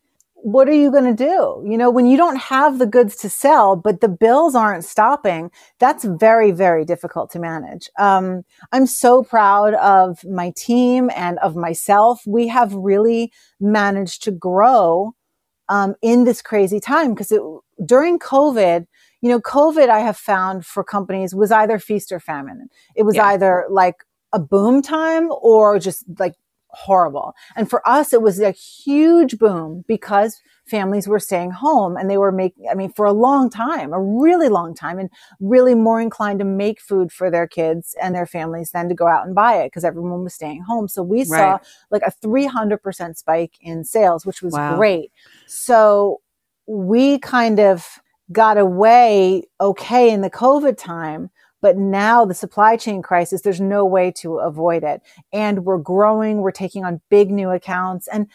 [0.46, 1.68] what are you going to do?
[1.68, 5.50] You know, when you don't have the goods to sell, but the bills aren't stopping,
[5.80, 7.90] that's very, very difficult to manage.
[7.98, 12.22] Um, I'm so proud of my team and of myself.
[12.28, 15.16] We have really managed to grow
[15.68, 17.34] um, in this crazy time because
[17.84, 18.86] during COVID,
[19.22, 22.68] you know, COVID I have found for companies was either feast or famine.
[22.96, 23.30] It was yeah.
[23.30, 23.96] either like
[24.32, 26.36] a boom time or just like
[26.76, 27.34] horrible.
[27.56, 32.18] And for us, it was a huge boom because families were staying home and they
[32.18, 35.10] were making, I mean, for a long time, a really long time, and
[35.40, 39.08] really more inclined to make food for their kids and their families than to go
[39.08, 40.88] out and buy it because everyone was staying home.
[40.88, 41.28] So we right.
[41.28, 41.60] saw
[41.92, 44.76] like a 300% spike in sales, which was wow.
[44.76, 45.12] great.
[45.48, 46.22] So
[46.68, 47.86] we kind of
[48.32, 51.30] got away okay in the COVID time
[51.66, 55.02] but now the supply chain crisis, there's no way to avoid it.
[55.34, 58.08] And we're growing, we're taking on big new accounts.
[58.08, 58.28] And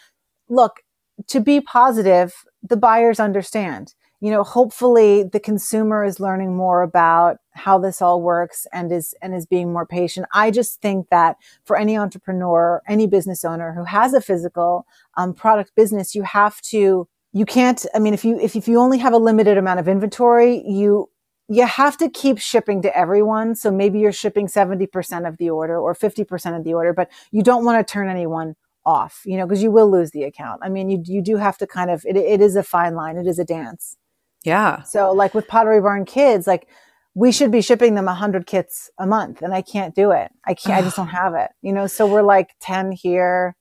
[0.49, 0.81] look,
[1.27, 3.93] to be positive, the buyers understand.
[4.19, 9.15] You know, hopefully the consumer is learning more about how this all works and is
[9.21, 10.27] and is being more patient.
[10.33, 15.33] I just think that for any entrepreneur, any business owner who has a physical um,
[15.33, 18.97] product business, you have to you can't i mean if you if, if you only
[18.97, 21.09] have a limited amount of inventory you
[21.51, 23.55] you have to keep shipping to everyone.
[23.55, 27.43] So maybe you're shipping 70% of the order or 50% of the order, but you
[27.43, 30.61] don't want to turn anyone off, you know, because you will lose the account.
[30.63, 33.17] I mean, you, you do have to kind of, it, it is a fine line.
[33.17, 33.97] It is a dance.
[34.45, 34.83] Yeah.
[34.83, 36.69] So like with Pottery Barn Kids, like
[37.15, 40.31] we should be shipping them 100 kits a month and I can't do it.
[40.45, 43.57] I can't, I just don't have it, you know, so we're like 10 here,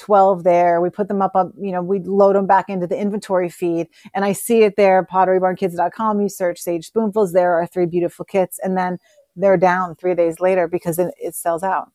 [0.00, 0.80] 12 there.
[0.80, 3.88] We put them up, up, you know, we load them back into the inventory feed
[4.14, 6.20] and I see it there, potterybarnkids.com.
[6.20, 7.32] You search Sage Spoonfuls.
[7.32, 8.58] There are three beautiful kits.
[8.62, 8.98] And then
[9.36, 11.90] they're down three days later because it, it sells out.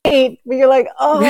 [0.45, 1.21] But you're like, oh,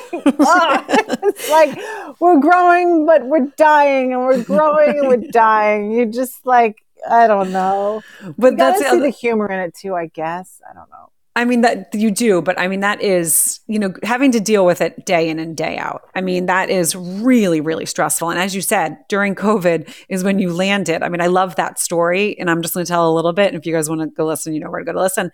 [0.12, 1.78] it's like
[2.20, 5.92] we're growing, but we're dying and we're growing and we're dying.
[5.92, 8.02] You're just like, I don't know.
[8.38, 10.60] But you that's see the humor in it too, I guess.
[10.68, 11.10] I don't know.
[11.34, 14.66] I mean that you do, but I mean that is, you know, having to deal
[14.66, 16.02] with it day in and day out.
[16.14, 18.28] I mean that is really really stressful.
[18.28, 21.02] And as you said, during COVID is when you landed.
[21.02, 23.48] I mean, I love that story and I'm just going to tell a little bit
[23.48, 25.30] and if you guys want to go listen, you know where to go to listen.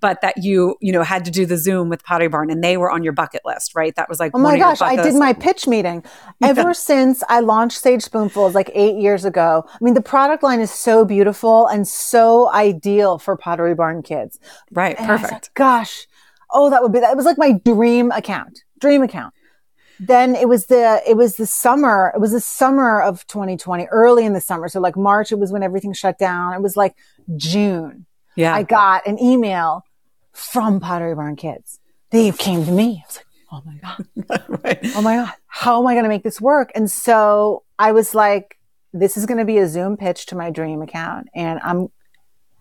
[0.00, 2.76] But that you, you know, had to do the Zoom with Pottery Barn and they
[2.76, 3.94] were on your bucket list, right?
[3.96, 6.04] That was like, oh my gosh, I did my pitch meeting.
[6.42, 10.60] Ever since I launched Sage Spoonfuls like eight years ago, I mean, the product line
[10.60, 14.38] is so beautiful and so ideal for Pottery Barn kids.
[14.70, 14.96] Right.
[14.98, 15.32] And perfect.
[15.32, 16.06] Like, gosh,
[16.52, 19.34] oh, that would be, that was like my dream account, dream account.
[20.00, 24.24] Then it was the, it was the summer, it was the summer of 2020, early
[24.24, 24.68] in the summer.
[24.68, 26.54] So like March, it was when everything shut down.
[26.54, 26.94] It was like
[27.36, 28.06] June.
[28.36, 28.54] Yeah.
[28.54, 29.82] I got an email
[30.38, 31.80] from Pottery Barn Kids.
[32.10, 33.04] They came to me.
[33.04, 34.60] I was like, oh my God.
[34.64, 34.78] right.
[34.94, 35.32] Oh my God.
[35.46, 36.70] How am I going to make this work?
[36.74, 38.58] And so I was like,
[38.92, 41.28] this is going to be a Zoom pitch to my dream account.
[41.34, 41.88] And I'm,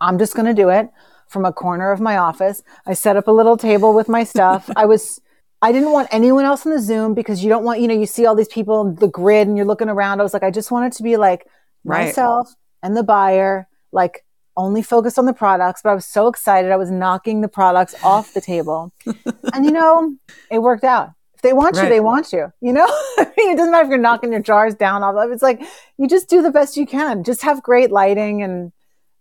[0.01, 0.89] I'm just going to do it
[1.27, 2.63] from a corner of my office.
[2.85, 4.69] I set up a little table with my stuff.
[4.75, 5.21] I was,
[5.61, 8.05] I didn't want anyone else in the Zoom because you don't want, you know, you
[8.05, 10.19] see all these people, the grid, and you're looking around.
[10.19, 11.47] I was like, I just want it to be like
[11.83, 12.07] right.
[12.07, 14.25] myself and the buyer, like
[14.57, 16.71] only focused on the products, but I was so excited.
[16.71, 18.91] I was knocking the products off the table.
[19.53, 20.15] and you know,
[20.51, 21.11] it worked out.
[21.35, 21.83] If they want right.
[21.83, 22.51] you, they want you.
[22.59, 22.85] You know,
[23.17, 25.15] I mean, it doesn't matter if you're knocking your jars down off.
[25.31, 25.61] It's like
[25.97, 27.23] you just do the best you can.
[27.23, 28.71] Just have great lighting and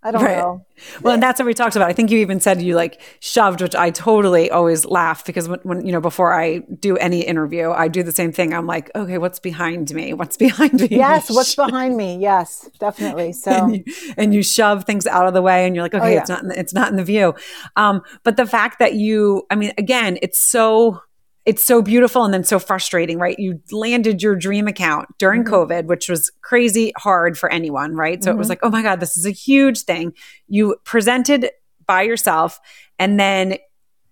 [0.07, 0.37] I don't right.
[0.37, 0.65] know.
[1.03, 1.89] Well, and that's what we talked about.
[1.89, 5.59] I think you even said you like shoved, which I totally always laugh because when,
[5.65, 8.55] when, you know, before I do any interview, I do the same thing.
[8.55, 10.15] I'm like, okay, what's behind me?
[10.15, 10.87] What's behind me?
[10.91, 12.19] Yes, what's behind me?
[12.19, 13.33] Yes, definitely.
[13.33, 13.85] So, and you,
[14.17, 16.21] and you, shove things out of the way and you're like, okay, oh, yeah.
[16.21, 17.35] it's not, the, it's not in the view.
[17.75, 21.01] Um, but the fact that you, I mean, again, it's so
[21.47, 23.39] it's so beautiful and then so frustrating, right?
[23.39, 25.55] You landed your dream account during mm-hmm.
[25.55, 28.23] COVID, which was crazy hard for anyone, right?
[28.23, 28.37] So mm-hmm.
[28.37, 28.51] it was mm-hmm.
[28.51, 30.13] like, oh my God, this is a huge thing.
[30.49, 31.51] You presented
[31.87, 32.61] by yourself
[32.99, 33.59] and then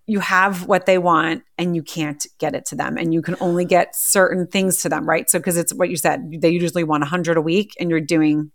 [0.07, 3.35] you have what they want and you can't get it to them and you can
[3.41, 5.29] only get certain things to them, right?
[5.29, 8.51] So because it's what you said, they usually want 100 a week and you're doing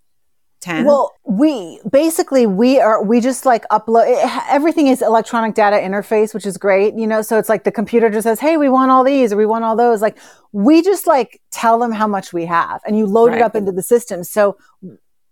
[0.61, 5.77] 10 well we basically we are we just like upload it, everything is electronic data
[5.77, 8.69] interface which is great you know so it's like the computer just says hey we
[8.69, 10.03] want all these or we want all those.
[10.03, 10.19] Like
[10.53, 13.39] we just like tell them how much we have and you load right.
[13.39, 14.23] it up into the system.
[14.23, 14.57] So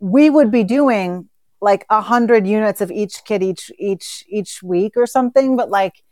[0.00, 1.28] we would be doing
[1.60, 6.04] like a hundred units of each kit each each each week or something but like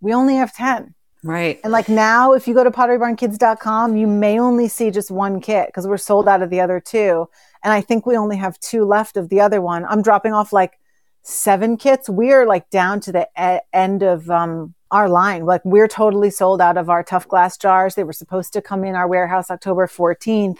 [0.00, 1.60] we only have 10 Right.
[1.62, 5.68] And like now, if you go to potterybarnkids.com, you may only see just one kit
[5.68, 7.28] because we're sold out of the other two.
[7.62, 9.84] And I think we only have two left of the other one.
[9.84, 10.80] I'm dropping off like
[11.22, 12.08] seven kits.
[12.08, 15.44] We're like down to the e- end of um, our line.
[15.44, 17.96] Like we're totally sold out of our tough glass jars.
[17.96, 20.58] They were supposed to come in our warehouse October 14th.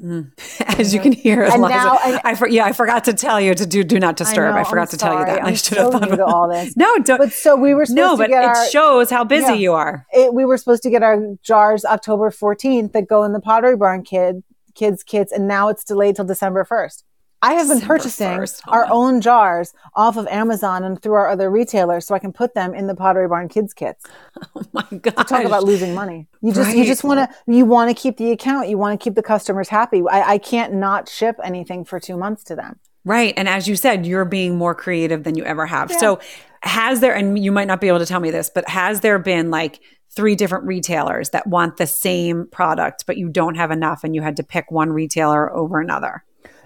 [0.00, 0.30] Mm.
[0.78, 3.54] As you can hear, and now, and, I for, yeah, I forgot to tell you
[3.54, 4.52] to do do not disturb.
[4.52, 5.12] I, know, I forgot I'm to sorry.
[5.12, 5.42] tell you that.
[5.42, 6.76] I'm I should so have thought of all this.
[6.76, 7.18] no, don't.
[7.18, 10.06] But so we were no, but it our, shows how busy yeah, you are.
[10.12, 13.76] It, we were supposed to get our jars October 14th that go in the Pottery
[13.76, 14.42] Barn kid
[14.74, 17.04] kids kits, and now it's delayed till December 1st.
[17.42, 18.60] I have been December purchasing 1st.
[18.68, 22.54] our own jars off of Amazon and through our other retailers so I can put
[22.54, 24.06] them in the Pottery Barn kids kits.
[24.54, 25.28] Oh my god.
[25.28, 26.26] Talk about losing money.
[26.40, 26.76] You just right.
[26.76, 28.68] you just want to you want to keep the account.
[28.68, 30.02] You want to keep the customers happy.
[30.10, 32.78] I, I can't not ship anything for 2 months to them.
[33.04, 33.34] Right.
[33.36, 35.90] And as you said, you're being more creative than you ever have.
[35.90, 35.98] Yeah.
[35.98, 36.20] So
[36.62, 39.18] has there and you might not be able to tell me this, but has there
[39.18, 44.04] been like three different retailers that want the same product, but you don't have enough
[44.04, 46.24] and you had to pick one retailer over another?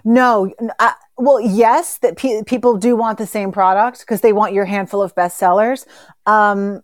[0.09, 4.53] No, I, well, yes, that pe- people do want the same product because they want
[4.53, 5.85] your handful of bestsellers.
[6.25, 6.81] Um,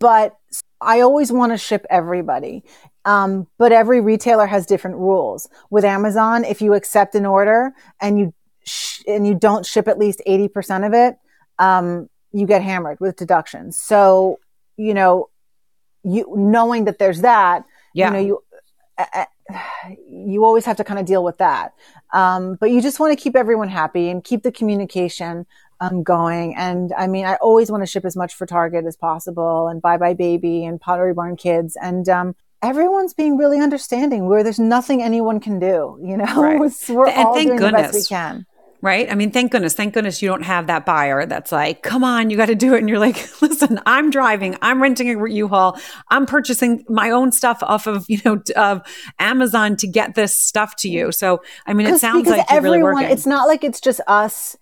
[0.00, 0.36] but
[0.80, 2.64] I always want to ship everybody.
[3.04, 5.48] Um, but every retailer has different rules.
[5.70, 8.34] With Amazon, if you accept an order and you
[8.64, 11.14] sh- and you don't ship at least eighty percent of it,
[11.60, 13.78] um, you get hammered with deductions.
[13.78, 14.40] So
[14.76, 15.30] you know,
[16.02, 18.08] you knowing that there's that, yeah.
[18.08, 18.51] you know, you uh,
[20.08, 21.74] you always have to kind of deal with that.
[22.12, 25.46] Um, but you just want to keep everyone happy and keep the communication
[25.80, 26.54] um, going.
[26.56, 29.82] And I mean, I always want to ship as much for Target as possible and
[29.82, 31.76] buybuy BABY and Pottery Barn Kids.
[31.80, 35.98] And um, everyone's being really understanding where there's nothing anyone can do.
[36.02, 36.58] You know, right.
[36.88, 37.70] we're and all doing goodness.
[37.70, 38.46] the best we can
[38.82, 39.10] right?
[39.10, 42.30] I mean, thank goodness, thank goodness you don't have that buyer that's like, come on,
[42.30, 42.78] you got to do it.
[42.78, 45.78] And you're like, listen, I'm driving, I'm renting a U-Haul,
[46.10, 48.82] I'm purchasing my own stuff off of, you know, of
[49.20, 51.12] Amazon to get this stuff to you.
[51.12, 53.10] So, I mean, it sounds like everyone, really working.
[53.10, 54.56] It's not like it's just us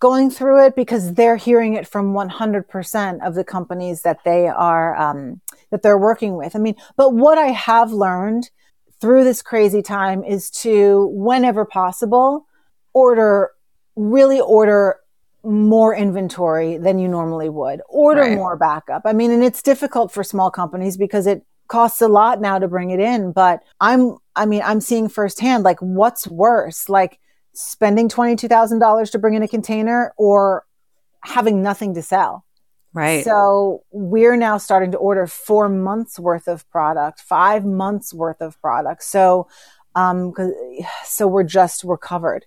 [0.00, 4.94] going through it because they're hearing it from 100% of the companies that they are,
[4.96, 6.54] um, that they're working with.
[6.54, 8.50] I mean, but what I have learned
[9.00, 12.46] through this crazy time is to, whenever possible,
[12.92, 13.52] order
[13.96, 14.98] really order
[15.44, 17.80] more inventory than you normally would.
[17.88, 18.36] Order right.
[18.36, 19.02] more backup.
[19.04, 22.68] I mean, and it's difficult for small companies because it costs a lot now to
[22.68, 26.88] bring it in, but I'm I mean, I'm seeing firsthand like what's worse?
[26.88, 27.18] Like
[27.54, 30.64] spending $22,000 to bring in a container or
[31.20, 32.44] having nothing to sell.
[32.94, 33.24] Right.
[33.24, 38.60] So we're now starting to order four months worth of product, five months worth of
[38.60, 39.02] product.
[39.02, 39.48] So,
[39.94, 40.34] um,
[41.04, 42.46] so we're just, we're covered.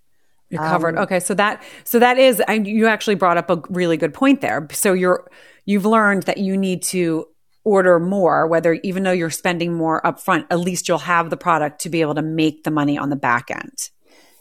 [0.49, 0.97] You're covered.
[0.97, 1.19] Um, okay.
[1.19, 4.67] So that, so that is, and you actually brought up a really good point there.
[4.71, 5.29] So you're,
[5.65, 7.27] you've learned that you need to
[7.63, 11.81] order more, whether even though you're spending more upfront, at least you'll have the product
[11.81, 13.89] to be able to make the money on the back end.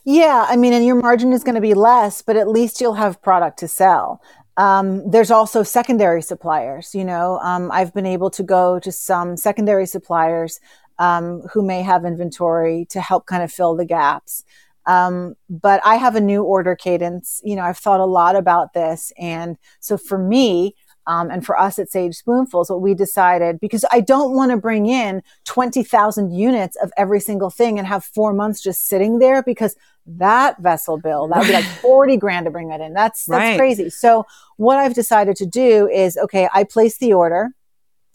[0.04, 2.94] Yeah, I mean, and your margin is going to be less, but at least you'll
[2.94, 4.20] have product to sell.
[4.58, 6.94] Um, there's also secondary suppliers.
[6.94, 10.60] You know, um, I've been able to go to some secondary suppliers
[10.98, 14.44] um, who may have inventory to help kind of fill the gaps.
[14.86, 17.40] Um, but I have a new order cadence.
[17.44, 20.74] You know, I've thought a lot about this, and so for me,
[21.06, 24.56] um, and for us at Sage Spoonfuls, what we decided, because I don't want to
[24.56, 29.42] bring in 20,000 units of every single thing and have four months just sitting there
[29.42, 29.76] because
[30.06, 32.94] that vessel bill, that would be like 40 grand to bring that in.
[32.94, 33.58] That's, that's right.
[33.58, 33.90] crazy.
[33.90, 34.24] So
[34.56, 37.50] what I've decided to do is, okay, I place the order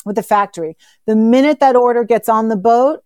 [0.06, 0.78] with the factory.
[1.06, 3.04] The minute that order gets on the boat,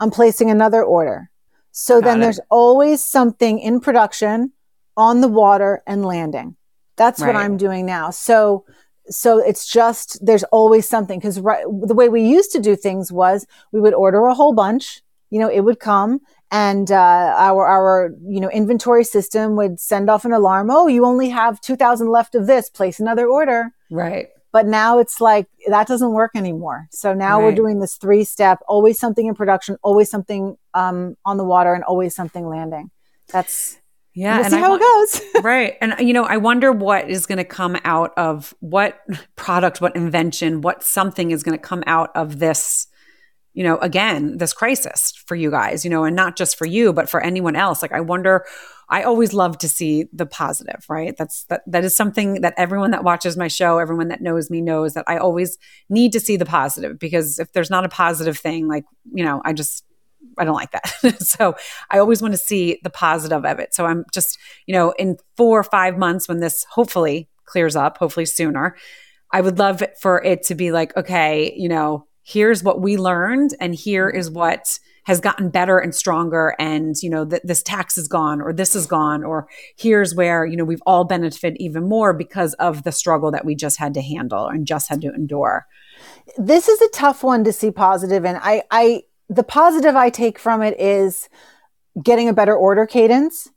[0.00, 1.30] I'm placing another order.
[1.72, 2.22] So Got then it.
[2.22, 4.52] there's always something in production
[4.96, 6.56] on the water and landing.
[6.96, 7.28] That's right.
[7.28, 8.10] what I'm doing now.
[8.10, 8.64] So
[9.08, 13.10] so it's just there's always something because right, the way we used to do things
[13.10, 16.20] was we would order a whole bunch you know it would come
[16.52, 21.04] and uh, our our you know inventory system would send off an alarm oh you
[21.04, 25.86] only have 2000 left of this place another order right but now it's like that
[25.86, 27.44] doesn't work anymore so now right.
[27.44, 31.74] we're doing this three step always something in production always something um, on the water
[31.74, 32.90] and always something landing
[33.28, 33.78] that's
[34.14, 35.20] yeah, we'll and see how I, it goes.
[35.42, 39.00] right, and you know, I wonder what is going to come out of what
[39.36, 42.88] product, what invention, what something is going to come out of this.
[43.54, 45.84] You know, again, this crisis for you guys.
[45.84, 47.82] You know, and not just for you, but for anyone else.
[47.82, 48.44] Like, I wonder.
[48.88, 51.14] I always love to see the positive, right?
[51.16, 54.60] That's that that is something that everyone that watches my show, everyone that knows me
[54.60, 55.56] knows that I always
[55.88, 58.84] need to see the positive because if there's not a positive thing, like,
[59.14, 59.84] you know, I just
[60.38, 61.16] I don't like that.
[61.20, 61.54] so
[61.90, 63.74] I always want to see the positive of it.
[63.74, 67.98] So I'm just, you know, in four or five months when this hopefully clears up,
[67.98, 68.76] hopefully sooner,
[69.32, 73.54] I would love for it to be like, okay, you know, here's what we learned
[73.60, 74.18] and here mm-hmm.
[74.18, 78.40] is what has gotten better and stronger and you know th- this tax is gone
[78.40, 82.54] or this is gone or here's where you know we've all benefited even more because
[82.54, 85.66] of the struggle that we just had to handle and just had to endure.
[86.36, 89.02] This is a tough one to see positive and i i
[89.32, 91.28] the positive I take from it is
[92.02, 93.48] getting a better order cadence.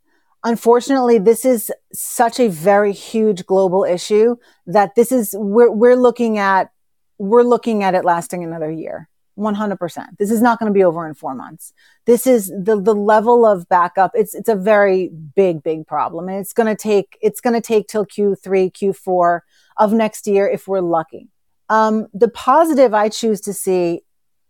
[0.44, 4.36] Unfortunately, this is such a very huge global issue
[4.68, 6.72] that this is, we're, we're looking at,
[7.18, 9.10] we're looking at it lasting another year.
[9.38, 10.18] 100%.
[10.18, 11.74] This is not going to be over in four months.
[12.06, 14.12] This is the, the level of backup.
[14.14, 16.30] It's, it's a very big, big problem.
[16.30, 19.42] And it's going to take, it's going to take till Q3, Q4
[19.78, 21.30] of next year if we're lucky.
[21.68, 24.02] Um, the positive I choose to see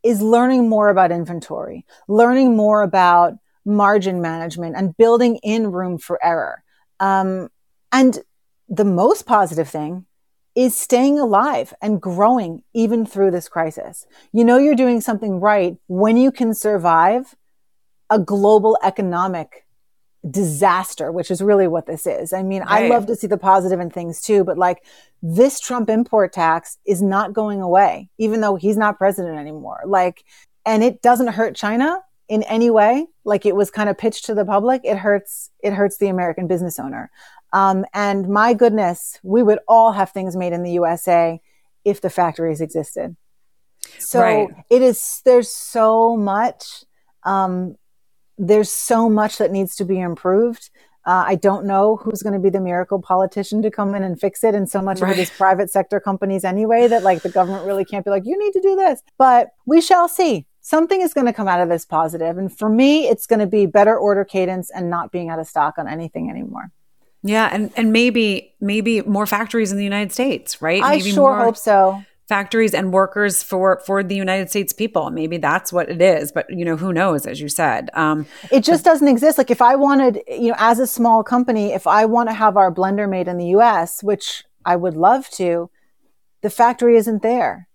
[0.03, 3.33] is learning more about inventory, learning more about
[3.65, 6.63] margin management and building in room for error.
[6.99, 7.49] Um,
[7.91, 8.19] and
[8.69, 10.05] the most positive thing
[10.55, 14.07] is staying alive and growing even through this crisis.
[14.31, 17.35] You know, you're doing something right when you can survive
[18.09, 19.65] a global economic
[20.29, 22.33] disaster, which is really what this is.
[22.33, 22.85] I mean, right.
[22.85, 24.83] I love to see the positive in things too, but like
[25.21, 29.81] this Trump import tax is not going away, even though he's not president anymore.
[29.85, 30.23] Like,
[30.65, 33.05] and it doesn't hurt China in any way.
[33.23, 34.81] Like it was kind of pitched to the public.
[34.83, 37.11] It hurts, it hurts the American business owner.
[37.55, 41.39] Um, and my goodness, we would all have things made in the USA
[41.85, 43.15] if the factories existed.
[43.97, 44.49] So right.
[44.69, 46.83] it is, there's so much,
[47.23, 47.77] um,
[48.37, 50.69] there's so much that needs to be improved.
[51.05, 54.19] Uh, I don't know who's going to be the miracle politician to come in and
[54.19, 54.53] fix it.
[54.53, 55.13] And so much right.
[55.13, 58.25] of it is private sector companies anyway that like the government really can't be like,
[58.25, 59.01] you need to do this.
[59.17, 60.45] But we shall see.
[60.59, 62.37] Something is going to come out of this positive.
[62.37, 65.47] And for me, it's going to be better order cadence and not being out of
[65.47, 66.69] stock on anything anymore.
[67.25, 70.83] Yeah, and and maybe maybe more factories in the United States, right?
[70.83, 75.09] I maybe sure more, hope so factories and workers for for the United States people.
[75.09, 77.25] Maybe that's what it is, but you know who knows?
[77.25, 79.39] As you said, um, it just doesn't exist.
[79.39, 82.57] Like if I wanted, you know, as a small company, if I want to have
[82.57, 85.69] our blender made in the U.S., which I would love to,
[86.41, 87.67] the factory isn't there.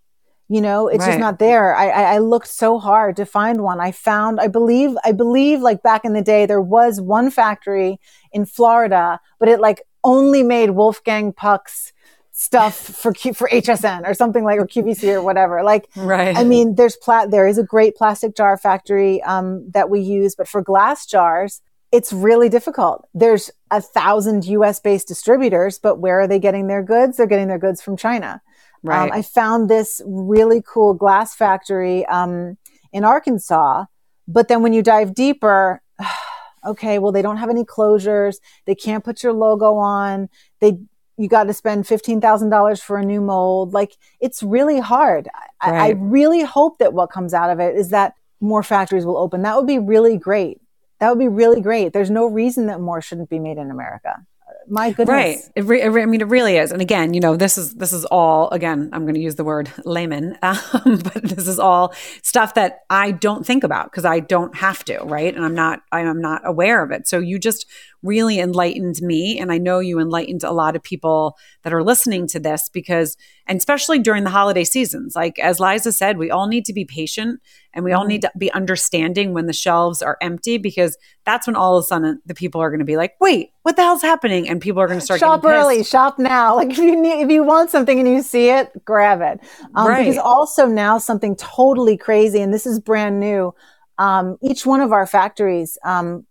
[0.53, 1.11] You know, it's right.
[1.11, 1.77] just not there.
[1.77, 3.81] I, I, I looked so hard to find one.
[3.81, 8.01] I found, I believe, I believe, like back in the day, there was one factory
[8.33, 11.93] in Florida, but it like only made Wolfgang Puck's
[12.33, 15.63] stuff for Q, for HSN or something like or QVC or whatever.
[15.63, 16.37] Like, right.
[16.37, 20.35] I mean, there's plat there is a great plastic jar factory um, that we use,
[20.35, 21.61] but for glass jars,
[21.93, 23.07] it's really difficult.
[23.15, 27.19] There's a thousand US based distributors, but where are they getting their goods?
[27.19, 28.43] They're getting their goods from China.
[28.85, 29.13] Um, Right.
[29.13, 32.57] Um, I found this really cool glass factory um,
[32.93, 33.85] in Arkansas,
[34.27, 35.83] but then when you dive deeper,
[36.67, 38.37] okay, well, they don't have any closures.
[38.67, 40.29] They can't put your logo on.
[40.61, 40.79] They
[41.17, 43.75] you got to spend fifteen thousand dollars for a new mold.
[43.75, 45.29] Like it's really hard.
[45.61, 49.19] I, I really hope that what comes out of it is that more factories will
[49.19, 49.43] open.
[49.43, 50.61] That would be really great.
[50.99, 51.93] That would be really great.
[51.93, 54.25] There's no reason that more shouldn't be made in America.
[54.71, 55.09] My goodness.
[55.09, 55.39] Right.
[55.57, 56.71] It re- it re- I mean, it really is.
[56.71, 58.49] And again, you know, this is this is all.
[58.51, 61.93] Again, I'm going to use the word layman, um, but this is all
[62.23, 65.35] stuff that I don't think about because I don't have to, right?
[65.35, 67.09] And I'm not I am not aware of it.
[67.09, 67.67] So you just
[68.03, 72.27] really enlightened me, and I know you enlightened a lot of people that are listening
[72.29, 76.47] to this because, and especially during the holiday seasons, like as Liza said, we all
[76.47, 77.41] need to be patient
[77.73, 81.55] and we all need to be understanding when the shelves are empty because that's when
[81.55, 84.03] all of a sudden the people are going to be like, wait, what the hell's
[84.03, 84.49] happening?
[84.49, 86.57] And people are going to start shop early, shop now.
[86.57, 89.41] Like if you need, if you want something and you see it, grab it.
[89.75, 90.05] Um, Right.
[90.05, 93.55] Because also now something totally crazy, and this is brand new.
[93.99, 96.27] Um, each one of our factories, um,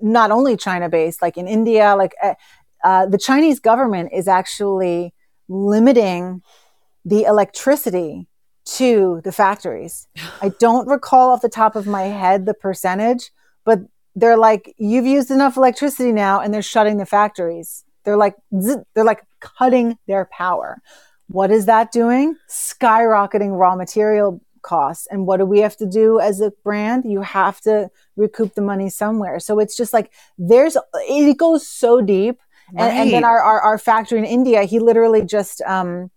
[0.00, 2.34] not only China based, like in India, like uh,
[2.84, 5.14] uh, the Chinese government is actually
[5.48, 6.42] limiting
[7.04, 8.28] the electricity
[8.64, 10.08] to the factories.
[10.42, 13.30] I don't recall off the top of my head the percentage,
[13.64, 13.80] but
[14.14, 17.84] they're like, you've used enough electricity now, and they're shutting the factories.
[18.04, 20.80] They're like, zzz, they're like cutting their power.
[21.28, 22.36] What is that doing?
[22.48, 24.40] Skyrocketing raw material
[24.74, 25.06] costs.
[25.10, 27.04] And what do we have to do as a brand?
[27.14, 27.74] You have to
[28.16, 29.38] recoup the money somewhere.
[29.40, 30.08] So it's just like
[30.50, 32.36] there's it goes so deep.
[32.70, 36.10] And, and then our, our our factory in India, he literally just um,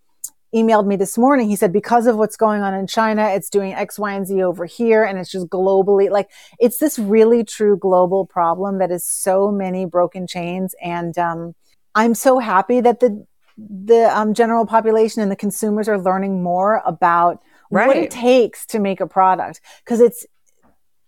[0.51, 1.47] emailed me this morning.
[1.47, 4.41] He said, because of what's going on in China, it's doing X, Y, and Z
[4.41, 5.03] over here.
[5.03, 6.29] And it's just globally like
[6.59, 10.73] it's this really true global problem that is so many broken chains.
[10.81, 11.53] And um,
[11.93, 13.11] I'm so happy that the
[13.57, 18.79] the um, general population and the consumers are learning more about what it takes to
[18.79, 20.25] make a product because it's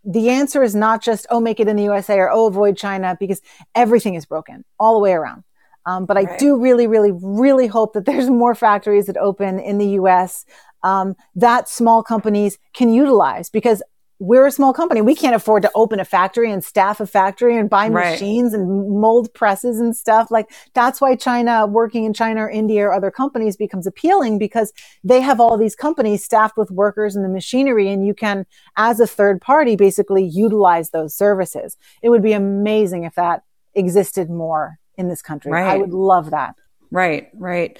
[0.03, 3.15] the answer is not just oh make it in the USA or oh avoid China
[3.19, 3.41] because
[3.75, 5.43] everything is broken all the way around.
[5.85, 6.39] Um, but I Right.
[6.39, 10.45] do really, really, really hope that there's more factories that open in the U.S.
[10.83, 13.81] Um, that small companies can utilize because
[14.21, 15.01] we're a small company.
[15.01, 18.11] We can't afford to open a factory and staff a factory and buy Right.
[18.11, 20.29] machines and mold presses and stuff.
[20.29, 24.73] Like that's why China, working in China or India or other companies becomes appealing because
[25.03, 28.45] they have all these companies staffed with workers and the machinery and you can,
[28.77, 31.75] as a third party, basically utilize those services.
[32.03, 33.41] It would be amazing if that
[33.73, 35.51] existed more in this country.
[35.51, 36.53] I would love that.
[36.91, 37.79] Right, right.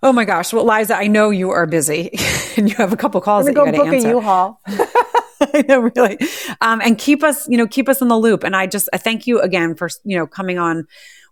[0.00, 0.52] Oh my gosh.
[0.52, 2.10] Well, Liza, I know you are busy
[2.56, 4.08] and you have a couple calls that you go got book to a answer.
[4.10, 4.60] U-Haul.
[5.68, 6.18] Know, really.
[6.60, 8.42] Um, and keep us, you know, keep us in the loop.
[8.44, 10.86] And I just, I thank you again for, you know, coming on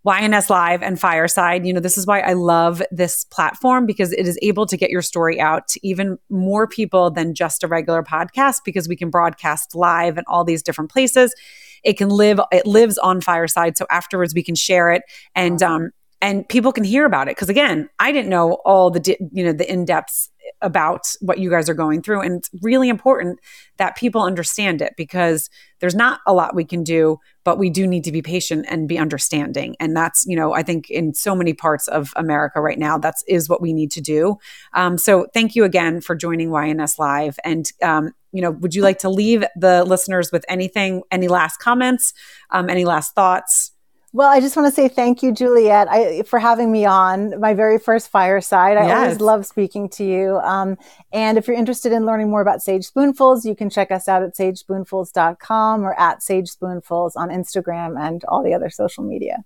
[0.06, 1.66] YNS Live and Fireside.
[1.66, 4.90] You know, this is why I love this platform because it is able to get
[4.90, 9.10] your story out to even more people than just a regular podcast because we can
[9.10, 11.34] broadcast live in all these different places.
[11.82, 13.76] It can live, it lives on Fireside.
[13.76, 15.02] So afterwards we can share it
[15.34, 15.90] and, um,
[16.22, 19.52] and people can hear about it because again i didn't know all the you know
[19.52, 20.30] the in-depths
[20.62, 22.20] about what you guys are going through.
[22.20, 23.38] And it's really important
[23.76, 25.48] that people understand it because
[25.80, 28.88] there's not a lot we can do but we do need to be patient and
[28.88, 29.74] be understanding.
[29.80, 33.24] And that's you know i think in so many parts of america right now that's
[33.26, 34.36] is what we need to do.
[34.74, 37.38] Um, so thank you again for joining yns live.
[37.44, 41.58] And um, you know would you like to leave the listeners with anything any last
[41.58, 42.12] comments
[42.50, 43.72] um, any last thoughts
[44.12, 47.54] Well, I just want to say thank you, Juliet, I, for having me on my
[47.54, 48.76] very first fireside.
[48.76, 48.98] I Yes.
[48.98, 50.38] always love speaking to you.
[50.38, 50.76] Um,
[51.12, 54.24] and if you're interested in learning more about Sage Spoonfuls, you can check us out
[54.24, 59.44] at sagespoonfuls.com or at Sage Spoonfuls on Instagram and all the other social media.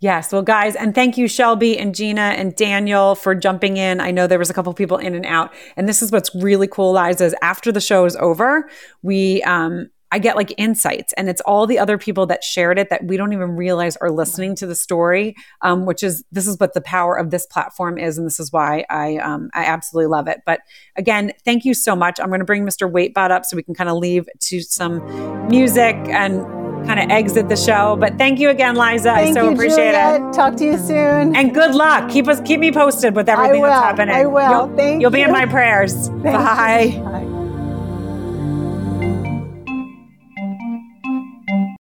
[0.00, 0.32] Yes.
[0.32, 4.00] Well, guys, and thank you, Shelby and Gina and Daniel for jumping in.
[4.00, 5.54] I know there was a couple people in and out.
[5.76, 8.68] And this is what's really cool, Liza, is after the show is over,
[9.02, 12.90] we um I get like insights, and it's all the other people that shared it
[12.90, 15.36] that we don't even realize are listening to the story.
[15.62, 18.52] Um, which is this is what the power of this platform is, and this is
[18.52, 20.40] why I um, I absolutely love it.
[20.46, 20.60] But
[20.96, 22.18] again, thank you so much.
[22.20, 22.90] I'm going to bring Mr.
[22.90, 26.44] Waitbot up so we can kind of leave to some music and
[26.86, 27.96] kind of exit the show.
[27.96, 29.12] But thank you again, Liza.
[29.12, 30.32] Thank I so you, appreciate it.
[30.32, 31.36] Talk to you soon.
[31.36, 32.10] And good luck.
[32.10, 34.14] Keep us keep me posted with everything that's happening.
[34.14, 34.50] I will.
[34.50, 36.08] You'll, Thank you'll be in my prayers.
[36.22, 36.92] Bye.
[36.94, 37.02] you.
[37.02, 37.39] Bye.